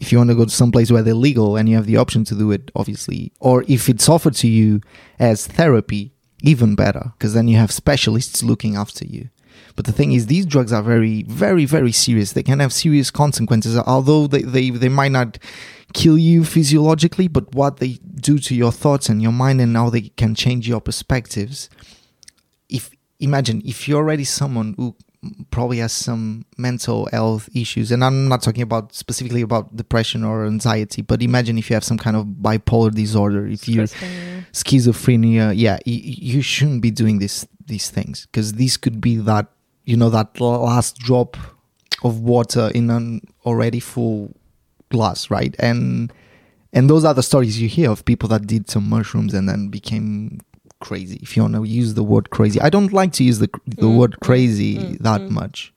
if 0.00 0.12
you 0.12 0.18
want 0.18 0.30
to 0.30 0.36
go 0.36 0.44
to 0.44 0.50
some 0.50 0.72
place 0.72 0.90
where 0.90 1.02
they're 1.02 1.14
legal 1.14 1.56
and 1.56 1.68
you 1.68 1.76
have 1.76 1.86
the 1.86 1.96
option 1.96 2.24
to 2.24 2.34
do 2.34 2.50
it 2.50 2.70
obviously 2.74 3.32
or 3.40 3.64
if 3.68 3.88
it's 3.88 4.08
offered 4.08 4.34
to 4.34 4.48
you 4.48 4.80
as 5.18 5.46
therapy 5.46 6.12
even 6.42 6.74
better 6.74 7.12
because 7.18 7.34
then 7.34 7.48
you 7.48 7.56
have 7.56 7.72
specialists 7.72 8.42
looking 8.42 8.76
after 8.76 9.04
you. 9.04 9.28
But 9.74 9.86
the 9.86 9.92
thing 9.92 10.12
is 10.12 10.26
these 10.26 10.46
drugs 10.46 10.72
are 10.72 10.82
very 10.82 11.22
very 11.24 11.64
very 11.64 11.92
serious. 11.92 12.32
They 12.32 12.42
can 12.42 12.60
have 12.60 12.72
serious 12.72 13.10
consequences 13.10 13.76
although 13.76 14.26
they, 14.26 14.42
they, 14.42 14.70
they 14.70 14.88
might 14.88 15.12
not 15.12 15.38
kill 15.94 16.18
you 16.18 16.44
physiologically 16.44 17.28
but 17.28 17.54
what 17.54 17.78
they 17.78 17.98
do 18.20 18.38
to 18.38 18.54
your 18.54 18.72
thoughts 18.72 19.08
and 19.08 19.22
your 19.22 19.32
mind 19.32 19.60
and 19.60 19.76
how 19.76 19.90
they 19.90 20.02
can 20.02 20.34
change 20.34 20.68
your 20.68 20.80
perspectives. 20.80 21.68
If 22.68 22.90
imagine 23.18 23.62
if 23.64 23.88
you're 23.88 23.98
already 23.98 24.24
someone 24.24 24.74
who 24.76 24.94
probably 25.50 25.78
has 25.78 25.92
some 25.92 26.44
mental 26.56 27.08
health 27.12 27.48
issues. 27.54 27.90
And 27.90 28.04
i'm 28.04 28.28
not 28.28 28.42
talking 28.42 28.62
about 28.62 28.94
specifically 28.94 29.42
about 29.42 29.74
depression 29.74 30.22
or 30.24 30.46
anxiety 30.46 31.02
but 31.02 31.22
imagine 31.22 31.58
if 31.58 31.68
you 31.70 31.74
have 31.74 31.84
some 31.84 31.98
kind 31.98 32.16
of 32.16 32.24
bipolar 32.26 32.94
disorder 32.94 33.46
if 33.46 33.68
you're 33.68 33.86
schizophrenia. 34.52 35.52
yeah 35.56 35.74
y- 35.86 36.02
y- 36.04 36.14
you 36.32 36.42
shouldn't 36.42 36.82
be 36.82 36.90
doing 36.90 37.18
this 37.18 37.46
these 37.66 37.90
things 37.90 38.26
because 38.26 38.52
this 38.54 38.76
could 38.76 39.00
be 39.00 39.16
that 39.16 39.46
you 39.84 39.96
know 39.96 40.10
that 40.10 40.40
last 40.40 40.96
drop 40.98 41.36
of 42.04 42.20
water 42.20 42.70
in 42.74 42.90
an 42.90 43.20
already 43.44 43.80
full 43.80 44.32
glass 44.90 45.30
right? 45.30 45.54
And 45.58 46.12
and 46.72 46.88
those 46.88 47.04
are 47.04 47.14
the 47.14 47.22
stories 47.22 47.60
you 47.60 47.68
hear 47.68 47.90
of 47.90 48.04
people 48.04 48.28
that 48.28 48.46
did 48.46 48.70
some 48.70 48.88
mushrooms 48.88 49.34
and 49.34 49.48
then 49.48 49.68
became 49.68 50.40
crazy 50.80 51.18
if 51.22 51.36
you 51.36 51.42
want 51.42 51.54
to 51.54 51.64
use 51.64 51.94
the 51.94 52.02
word 52.04 52.30
crazy 52.30 52.60
i 52.60 52.70
don't 52.70 52.92
like 52.92 53.12
to 53.12 53.24
use 53.24 53.38
the 53.40 53.48
the 53.66 53.86
Mm, 53.86 53.96
word 53.98 54.12
mm, 54.12 54.20
crazy 54.20 54.76
mm, 54.78 54.98
that 55.00 55.20
mm. 55.22 55.30
much 55.30 55.72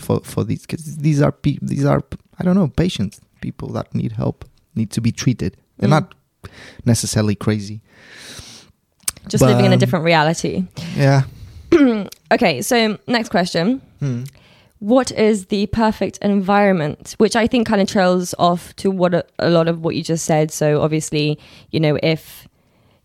for 0.00 0.20
for 0.20 0.44
these 0.44 0.62
because 0.62 0.96
these 0.96 1.20
are 1.20 1.32
pe- 1.32 1.58
these 1.60 1.84
are 1.84 2.02
i 2.38 2.44
don't 2.44 2.56
know 2.56 2.68
patients 2.68 3.20
people 3.40 3.68
that 3.68 3.94
need 3.94 4.12
help 4.12 4.44
need 4.74 4.90
to 4.90 5.00
be 5.00 5.12
treated 5.12 5.56
they're 5.78 5.88
Mm. 5.88 5.98
not 6.00 6.14
necessarily 6.84 7.34
crazy 7.34 7.80
Just 9.28 9.42
But, 9.42 9.48
living 9.48 9.64
in 9.66 9.72
a 9.72 9.74
um, 9.74 9.80
different 9.80 10.04
reality. 10.04 10.64
yeah 10.96 11.22
Okay, 12.32 12.62
so 12.62 12.96
next 13.08 13.28
question. 13.30 13.80
Hmm. 14.00 14.22
What 14.78 15.10
is 15.12 15.46
the 15.46 15.66
perfect 15.66 16.18
environment? 16.22 17.14
Which 17.18 17.34
I 17.36 17.46
think 17.46 17.66
kind 17.66 17.80
of 17.80 17.88
trails 17.88 18.34
off 18.38 18.74
to 18.76 18.90
what 18.90 19.14
a, 19.14 19.24
a 19.38 19.50
lot 19.50 19.68
of 19.68 19.82
what 19.82 19.94
you 19.96 20.02
just 20.02 20.24
said. 20.24 20.50
So 20.52 20.80
obviously, 20.82 21.38
you 21.70 21.80
know, 21.80 21.98
if 22.02 22.46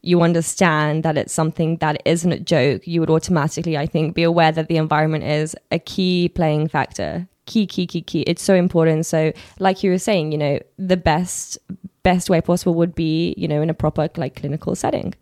you 0.02 0.22
understand 0.22 1.04
that 1.04 1.18
it's 1.18 1.34
something 1.34 1.78
that 1.78 2.02
isn't 2.06 2.32
a 2.32 2.40
joke, 2.40 2.88
you 2.88 3.00
would 3.00 3.10
automatically, 3.10 3.78
I 3.78 3.86
think, 3.86 4.16
be 4.16 4.24
aware 4.24 4.52
that 4.52 4.68
the 4.68 4.78
environment 4.78 5.24
is 5.24 5.56
a 5.72 5.78
key 5.80 6.30
playing 6.30 6.70
factor. 6.70 7.28
Key, 7.46 7.68
key, 7.68 7.86
key, 7.86 8.02
key. 8.02 8.22
It's 8.22 8.42
so 8.42 8.56
important. 8.56 9.06
So, 9.06 9.32
like 9.60 9.84
you 9.84 9.92
were 9.92 10.00
saying, 10.00 10.32
you 10.32 10.38
know, 10.38 10.60
the 10.78 10.98
best 10.98 11.58
best 12.04 12.30
way 12.30 12.42
possible 12.42 12.74
would 12.76 12.96
be, 12.96 13.36
you 13.38 13.48
know, 13.48 13.62
in 13.62 13.70
a 13.70 13.74
proper 13.76 14.10
like 14.18 14.36
clinical 14.36 14.76
setting, 14.76 15.14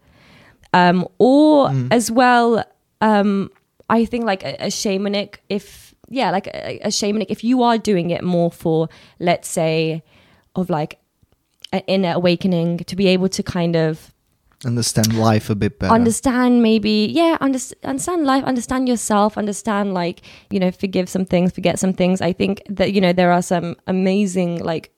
um, 0.74 1.08
or 1.18 1.70
Mm. 1.70 1.88
as 1.92 2.10
well. 2.12 2.64
Um, 3.02 3.52
I 3.90 4.06
think 4.06 4.26
like 4.26 4.44
a, 4.44 4.56
a 4.66 4.68
shamanic, 4.68 5.36
if 5.50 5.94
yeah, 6.10 6.32
like 6.32 6.48
a, 6.48 6.80
a 6.84 6.88
shamanic, 6.88 7.26
if 7.30 7.44
you 7.44 7.64
are 7.64 7.78
doing 7.78 8.12
it 8.12 8.24
more 8.24 8.52
for, 8.52 8.88
let's 9.20 9.48
say, 9.50 10.04
of 10.56 10.70
like 10.70 11.00
an 11.74 11.82
inner 11.88 12.14
awakening, 12.14 12.78
to 12.80 12.96
be 12.96 13.08
able 13.08 13.30
to 13.30 13.44
kind 13.44 13.76
of 13.76 14.14
understand 14.66 15.18
life 15.18 15.50
a 15.50 15.56
bit 15.56 15.80
better. 15.80 15.94
Understand 15.94 16.62
maybe 16.62 17.10
yeah 17.12 17.38
under, 17.40 17.60
understand 17.84 18.26
life 18.26 18.44
understand 18.44 18.88
yourself 18.88 19.38
understand 19.38 19.94
like 19.94 20.22
you 20.50 20.60
know 20.60 20.72
forgive 20.72 21.08
some 21.10 21.26
things 21.26 21.52
forget 21.52 21.80
some 21.80 21.94
things. 21.94 22.22
I 22.22 22.34
think 22.34 22.62
that 22.70 22.92
you 22.94 23.02
know 23.02 23.14
there 23.14 23.32
are 23.32 23.42
some 23.42 23.76
amazing 23.88 24.64
like 24.64 24.92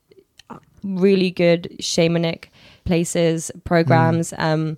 really 0.83 1.29
good 1.29 1.69
shamanic 1.79 2.45
places 2.85 3.51
programs 3.63 4.33
um 4.37 4.77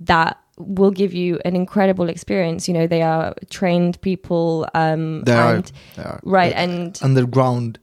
that 0.00 0.38
will 0.56 0.90
give 0.90 1.12
you 1.12 1.38
an 1.44 1.56
incredible 1.56 2.08
experience. 2.08 2.68
You 2.68 2.74
know 2.74 2.86
they 2.86 3.02
are 3.02 3.34
trained 3.50 4.00
people 4.00 4.66
um 4.74 5.24
are, 5.38 5.54
and 5.56 5.72
there 5.96 6.06
are. 6.06 6.20
Right 6.22 6.52
uh, 6.52 6.58
and 6.58 6.98
underground 7.02 7.78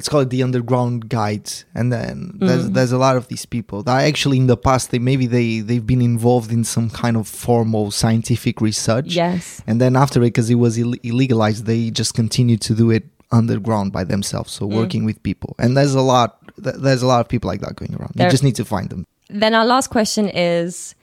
let's 0.00 0.08
call 0.08 0.20
it 0.20 0.30
the 0.30 0.42
underground 0.42 1.10
guides. 1.10 1.66
And 1.74 1.92
then 1.92 2.14
there's 2.40 2.66
Mm. 2.70 2.74
there's 2.76 2.92
a 2.92 2.96
lot 3.06 3.16
of 3.20 3.24
these 3.28 3.44
people 3.56 3.78
that 3.82 3.98
actually 4.10 4.38
in 4.38 4.46
the 4.46 4.56
past 4.56 4.84
they 4.92 4.98
maybe 5.10 5.26
they 5.36 5.48
they've 5.68 5.86
been 5.94 6.00
involved 6.14 6.50
in 6.58 6.62
some 6.64 6.88
kind 7.02 7.16
of 7.20 7.24
formal 7.28 7.90
scientific 7.90 8.62
research. 8.62 9.08
Yes. 9.24 9.60
And 9.68 9.76
then 9.82 9.92
after 10.04 10.18
it 10.22 10.28
because 10.32 10.48
it 10.48 10.58
was 10.66 10.78
Ill- 10.78 11.02
illegalized 11.10 11.60
they 11.72 11.82
just 11.90 12.12
continued 12.14 12.62
to 12.68 12.72
do 12.82 12.86
it 12.90 13.04
underground 13.30 13.92
by 13.92 14.04
themselves. 14.12 14.50
So 14.58 14.62
Mm. 14.66 14.72
working 14.80 15.02
with 15.04 15.18
people. 15.22 15.50
And 15.62 15.76
there's 15.76 15.94
a 15.94 16.00
lot 16.00 16.28
th- 16.64 16.76
there's 16.84 17.02
a 17.02 17.06
lot 17.12 17.20
of 17.20 17.28
people 17.28 17.48
like 17.52 17.60
that 17.66 17.74
going 17.76 17.94
around. 17.98 18.12
There- 18.14 18.26
you 18.26 18.30
just 18.30 18.42
need 18.48 18.56
to 18.62 18.64
find 18.64 18.88
them. 18.92 19.04
Then 19.42 19.52
our 19.54 19.66
last 19.74 19.88
question 19.96 20.24
is 20.30 20.94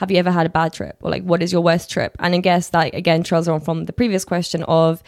have 0.00 0.10
you 0.10 0.18
ever 0.24 0.32
had 0.38 0.44
a 0.44 0.54
bad 0.60 0.72
trip? 0.72 0.96
Or 1.02 1.08
like 1.14 1.22
what 1.30 1.40
is 1.44 1.52
your 1.54 1.62
worst 1.70 1.86
trip? 1.94 2.12
And 2.18 2.34
i 2.34 2.38
guess 2.48 2.64
that 2.74 2.86
again 3.02 3.22
trails 3.22 3.46
on 3.46 3.60
from 3.60 3.84
the 3.88 3.92
previous 4.00 4.24
question 4.24 4.60
of 4.82 5.02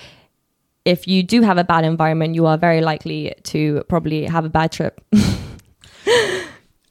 if 0.87 1.07
you 1.07 1.23
do 1.23 1.43
have 1.43 1.59
a 1.59 1.65
bad 1.65 1.85
environment 1.85 2.35
you 2.35 2.47
are 2.47 2.57
very 2.59 2.81
likely 2.81 3.35
to 3.43 3.83
probably 3.89 4.25
have 4.25 4.45
a 4.45 4.49
bad 4.59 4.71
trip 4.73 5.01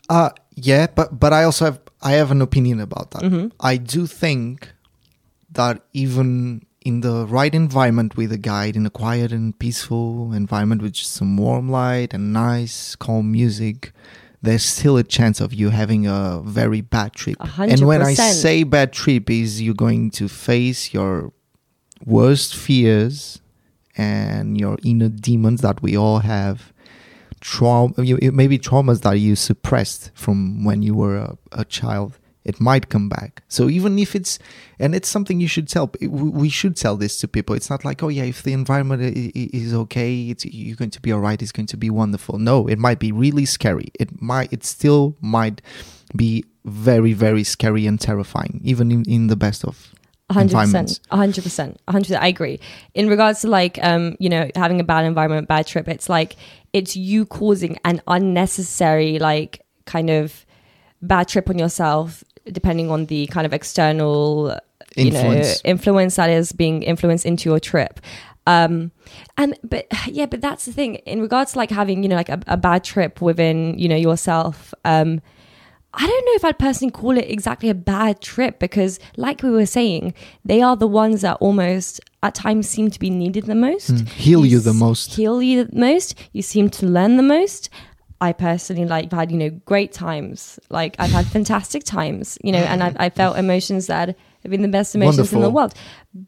Uh 0.10 0.30
yeah, 0.56 0.88
but 0.94 1.20
but 1.20 1.34
I 1.34 1.44
also 1.44 1.66
have 1.66 1.80
I 2.02 2.12
have 2.14 2.32
an 2.32 2.42
opinion 2.42 2.80
about 2.80 3.12
that. 3.12 3.24
Mhm. 3.24 3.52
I 3.60 3.78
do 3.78 4.06
think 4.08 4.72
that 5.52 5.82
even 5.94 6.66
in 6.82 7.02
the 7.02 7.26
right 7.26 7.54
environment 7.56 8.16
with 8.16 8.32
a 8.32 8.38
guide, 8.38 8.76
in 8.76 8.86
a 8.86 8.90
quiet 8.90 9.32
and 9.32 9.58
peaceful 9.58 10.32
environment 10.34 10.82
with 10.82 10.94
just 10.94 11.14
some 11.14 11.36
warm 11.38 11.70
light 11.70 12.14
and 12.14 12.32
nice 12.32 12.96
calm 12.96 13.32
music, 13.32 13.92
there's 14.42 14.64
still 14.64 14.96
a 14.98 15.04
chance 15.04 15.42
of 15.42 15.54
you 15.54 15.72
having 15.72 16.06
a 16.06 16.42
very 16.46 16.82
bad 16.82 17.14
trip. 17.14 17.38
A 17.40 17.48
hundred 17.48 17.80
And 17.80 17.88
when 17.88 18.02
I 18.04 18.14
say 18.14 18.64
bad 18.64 18.94
trip 18.94 19.30
is 19.30 19.62
you're 19.62 19.74
going 19.74 20.12
to 20.12 20.28
face 20.30 20.94
your 20.94 21.34
worst 22.06 22.56
fears 22.56 23.42
and 23.98 24.60
your 24.60 24.78
inner 24.84 25.10
demons 25.10 25.62
that 25.62 25.82
we 25.82 25.96
all 25.96 26.20
have 26.20 26.74
trauma 27.42 27.94
you, 28.02 28.18
it 28.22 28.34
may 28.34 28.48
be 28.48 28.58
traumas 28.58 29.02
that 29.02 29.14
you 29.14 29.36
suppressed 29.36 30.12
from 30.16 30.64
when 30.64 30.82
you 30.82 30.96
were 30.96 31.18
a, 31.18 31.38
a 31.52 31.66
child 31.66 32.18
it 32.46 32.62
might 32.62 32.90
come 32.90 33.10
back. 33.10 33.42
So 33.48 33.70
even 33.70 33.98
if 33.98 34.16
it's 34.16 34.38
and 34.78 34.94
it's 34.94 35.10
something 35.10 35.42
you 35.42 35.48
should 35.48 35.68
tell 35.68 35.92
we 36.00 36.48
should 36.48 36.78
tell 36.78 36.96
this 36.96 37.20
to 37.20 37.28
people. 37.28 37.56
It's 37.56 37.70
not 37.72 37.84
like 37.84 38.04
oh 38.04 38.08
yeah 38.08 38.24
if 38.24 38.44
the 38.44 38.54
environment 38.54 39.02
is 39.36 39.74
okay 39.74 40.30
it's 40.30 40.46
you're 40.46 40.76
going 40.76 40.92
to 40.92 41.02
be 41.02 41.12
all 41.12 41.20
right 41.20 41.42
it's 41.42 41.52
going 41.52 41.66
to 41.68 41.78
be 41.78 41.90
wonderful. 41.90 42.38
No 42.38 42.68
it 42.68 42.78
might 42.78 43.00
be 43.00 43.12
really 43.12 43.46
scary. 43.46 43.92
It 44.00 44.22
might 44.22 44.54
it 44.54 44.64
still 44.64 45.18
might 45.22 45.62
be 46.16 46.46
very 46.64 47.14
very 47.14 47.44
scary 47.44 47.88
and 47.88 48.00
terrifying 48.00 48.62
even 48.64 48.92
in, 48.92 49.04
in 49.10 49.28
the 49.28 49.36
best 49.36 49.66
of 49.66 49.94
hundred 50.32 50.58
percent, 50.58 51.00
hundred 51.12 51.44
percent, 51.44 51.80
hundred. 51.88 52.18
I 52.18 52.28
agree. 52.28 52.60
In 52.94 53.08
regards 53.10 53.42
to 53.42 53.48
like, 53.48 53.78
um, 53.84 54.16
you 54.20 54.30
know, 54.30 54.50
having 54.56 54.80
a 54.80 54.84
bad 54.84 55.06
environment, 55.06 55.48
bad 55.48 55.68
trip, 55.68 55.88
it's 55.88 56.10
like 56.10 56.36
it's 56.74 56.96
you 56.96 57.26
causing 57.26 57.78
an 57.86 58.02
unnecessary, 58.08 59.20
like, 59.20 59.62
kind 59.86 60.10
of 60.10 60.46
bad 61.02 61.28
trip 61.28 61.50
on 61.50 61.58
yourself, 61.60 62.24
depending 62.46 62.92
on 62.92 63.06
the 63.06 63.28
kind 63.28 63.46
of 63.46 63.54
external, 63.54 64.58
you 64.96 65.12
know, 65.12 65.20
Influence. 65.20 65.62
influence 65.64 66.16
that 66.16 66.30
is 66.30 66.52
being 66.52 66.84
influenced 66.84 67.26
into 67.26 67.50
your 67.50 67.60
trip. 67.60 68.00
Um, 68.48 68.92
and 69.38 69.58
but 69.64 69.88
yeah, 70.08 70.26
but 70.26 70.42
that's 70.42 70.66
the 70.66 70.74
thing 70.74 70.96
in 70.96 71.22
regards 71.22 71.54
to 71.54 71.58
like 71.58 71.72
having 71.72 72.04
you 72.04 72.10
know 72.10 72.16
like 72.16 72.30
a, 72.30 72.40
a 72.48 72.58
bad 72.58 72.84
trip 72.84 73.22
within 73.22 73.78
you 73.78 73.88
know 73.88 73.96
yourself. 73.96 74.74
Um, 74.84 75.22
I 75.98 76.06
don't 76.06 76.26
know 76.26 76.34
if 76.36 76.44
I'd 76.46 76.60
personally 76.60 76.92
call 76.92 77.18
it 77.18 77.30
exactly 77.30 77.70
a 77.70 77.74
bad 77.74 78.22
trip 78.22 78.60
because, 78.60 79.00
like 79.18 79.42
we 79.44 79.50
were 79.50 79.66
saying, 79.66 80.14
they 80.44 80.62
are 80.62 80.76
the 80.76 80.88
ones 80.88 81.22
that 81.22 81.38
almost 81.40 82.02
at 82.22 82.36
times 82.36 82.68
seem 82.68 82.90
to 82.92 83.00
be 83.00 83.10
needed 83.10 83.46
the 83.46 83.56
most, 83.56 83.92
Mm. 83.92 84.08
Heal 84.10 84.46
you 84.46 84.60
the 84.60 84.74
most. 84.74 85.14
heal 85.16 85.42
you 85.42 85.64
the 85.66 85.80
most. 85.80 86.16
You 86.34 86.42
seem 86.42 86.70
to 86.72 86.86
learn 86.86 87.18
the 87.18 87.24
most. 87.24 87.70
I 88.22 88.34
personally 88.34 88.86
like 88.86 89.12
had 89.12 89.32
you 89.32 89.38
know 89.38 89.50
great 89.66 89.92
times. 89.92 90.60
Like 90.70 90.96
I've 91.00 91.12
had 91.12 91.28
fantastic 91.28 91.84
times, 91.84 92.38
you 92.44 92.52
know, 92.52 92.60
and 92.60 92.82
I've, 92.82 92.96
I 93.00 93.10
felt 93.10 93.38
emotions 93.38 93.88
that 93.88 94.16
have 94.44 94.52
been 94.52 94.62
the 94.62 94.68
best 94.68 94.96
emotions 94.96 95.32
in 95.34 95.42
the 95.42 95.50
world. 95.50 95.74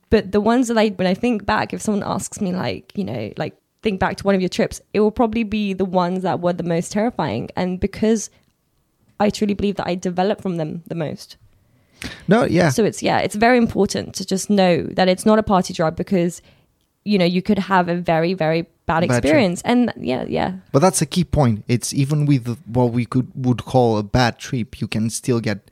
But 0.09 0.31
the 0.31 0.41
ones 0.41 0.67
that 0.67 0.77
I 0.77 0.89
when 0.89 1.07
I 1.07 1.13
think 1.13 1.45
back, 1.45 1.73
if 1.73 1.81
someone 1.81 2.03
asks 2.05 2.39
me 2.41 2.51
like 2.53 2.91
you 2.95 3.03
know 3.03 3.31
like 3.37 3.55
think 3.83 3.99
back 3.99 4.17
to 4.17 4.23
one 4.23 4.35
of 4.35 4.41
your 4.41 4.49
trips, 4.49 4.81
it 4.93 4.99
will 4.99 5.11
probably 5.11 5.43
be 5.43 5.73
the 5.73 5.85
ones 5.85 6.23
that 6.23 6.39
were 6.41 6.53
the 6.53 6.63
most 6.63 6.91
terrifying, 6.91 7.49
and 7.55 7.79
because 7.79 8.29
I 9.19 9.29
truly 9.29 9.53
believe 9.53 9.75
that 9.75 9.87
I 9.87 9.95
develop 9.95 10.41
from 10.41 10.57
them 10.57 10.83
the 10.87 10.95
most. 10.95 11.37
No, 12.27 12.43
yeah. 12.45 12.69
So 12.69 12.83
it's 12.83 13.01
yeah, 13.01 13.19
it's 13.19 13.35
very 13.35 13.57
important 13.57 14.13
to 14.15 14.25
just 14.25 14.49
know 14.49 14.83
that 14.83 15.07
it's 15.07 15.25
not 15.25 15.39
a 15.39 15.43
party 15.43 15.73
drug 15.73 15.95
because 15.95 16.41
you 17.03 17.17
know 17.17 17.25
you 17.25 17.41
could 17.41 17.57
have 17.57 17.89
a 17.89 17.95
very 17.95 18.33
very 18.33 18.67
bad 18.87 19.01
Bad 19.01 19.03
experience, 19.03 19.61
and 19.63 19.93
yeah, 19.97 20.23
yeah, 20.27 20.53
But 20.71 20.79
that's 20.79 21.01
a 21.01 21.05
key 21.05 21.25
point. 21.25 21.65
It's 21.67 21.93
even 21.93 22.25
with 22.25 22.57
what 22.65 22.93
we 22.93 23.05
could 23.05 23.29
would 23.35 23.65
call 23.65 23.97
a 23.97 24.03
bad 24.03 24.39
trip, 24.39 24.79
you 24.79 24.87
can 24.87 25.09
still 25.09 25.41
get 25.41 25.69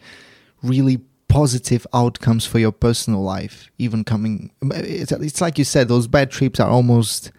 really 0.62 0.99
positive 1.29 1.88
outcomes 1.93 2.45
for 2.45 2.60
your 2.60 2.73
personal 2.73 3.21
life. 3.23 3.71
Even 3.77 4.03
coming, 4.03 4.51
um, 4.62 4.73
it's, 4.75 5.13
it's 5.13 5.39
like 5.39 5.58
you 5.58 5.63
said, 5.63 5.88
those 5.88 6.08
bad 6.08 6.29
trips 6.29 6.60
are 6.60 6.69
almost. 6.69 7.31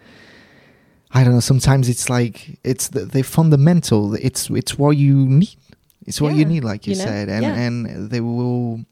I 1.11 1.23
don't 1.23 1.33
know. 1.33 1.39
Sometimes 1.39 1.87
it's 1.87 2.09
like 2.09 2.59
it's 2.63 2.89
the, 2.89 3.05
they're 3.05 3.23
fundamental. 3.23 4.15
It's 4.15 4.49
it's 4.49 4.79
what 4.79 4.97
you 4.97 5.15
need. 5.15 5.55
It's 6.07 6.21
what 6.21 6.35
you 6.35 6.45
need, 6.45 6.63
like 6.63 6.87
you, 6.87 6.93
you 6.93 6.99
know, 6.99 7.05
said, 7.05 7.27
and 7.27 7.43
yeah. 7.43 7.53
and 7.53 8.09
they 8.09 8.21
will. 8.21 8.85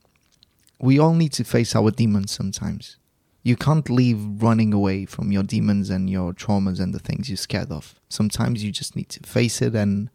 We 0.80 1.00
all 1.00 1.14
need 1.14 1.32
to 1.34 1.46
face 1.46 1.74
our 1.74 1.90
demons 1.90 2.32
sometimes. 2.32 2.98
You 3.42 3.56
can't 3.56 3.90
leave 3.90 4.20
running 4.42 4.74
away 4.74 5.06
from 5.06 5.32
your 5.32 5.44
demons 5.44 5.90
and 5.90 6.10
your 6.10 6.34
traumas 6.34 6.82
and 6.82 6.94
the 6.94 7.00
things 7.00 7.30
you're 7.30 7.38
scared 7.38 7.72
of. 7.72 7.96
Sometimes 8.10 8.64
you 8.64 8.72
just 8.72 8.96
need 8.98 9.08
to 9.10 9.22
face 9.22 9.62
it 9.62 9.76
and 9.76 10.10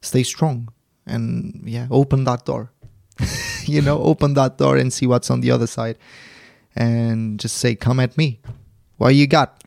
stay 0.00 0.24
strong. 0.24 0.68
And 1.06 1.62
yeah, 1.64 1.86
open 1.90 2.24
that 2.24 2.44
door. 2.44 2.72
you 3.66 3.82
know, 3.82 4.02
open 4.02 4.34
that 4.34 4.58
door 4.58 4.76
and 4.76 4.92
see 4.92 5.06
what's 5.06 5.30
on 5.30 5.42
the 5.42 5.50
other 5.52 5.68
side. 5.68 5.96
And 6.74 7.38
just 7.38 7.58
say, 7.58 7.76
come 7.76 8.00
at 8.00 8.18
me. 8.18 8.40
What 8.96 9.14
you 9.14 9.28
got? 9.28 9.62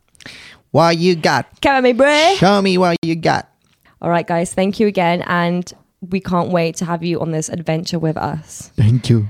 What 0.71 0.97
you 0.97 1.15
got? 1.15 1.61
come 1.61 1.75
at 1.77 1.83
me, 1.83 1.93
bro. 1.93 2.35
Show 2.35 2.61
me 2.61 2.77
what 2.77 2.97
you 3.01 3.15
got. 3.15 3.49
All 4.01 4.09
right, 4.09 4.27
guys, 4.27 4.53
thank 4.53 4.79
you 4.79 4.87
again, 4.87 5.23
and 5.25 5.71
we 6.09 6.19
can't 6.19 6.49
wait 6.49 6.75
to 6.77 6.85
have 6.85 7.03
you 7.03 7.19
on 7.21 7.31
this 7.31 7.49
adventure 7.49 7.99
with 7.99 8.17
us. 8.17 8.71
Thank 8.75 9.09
you. 9.09 9.27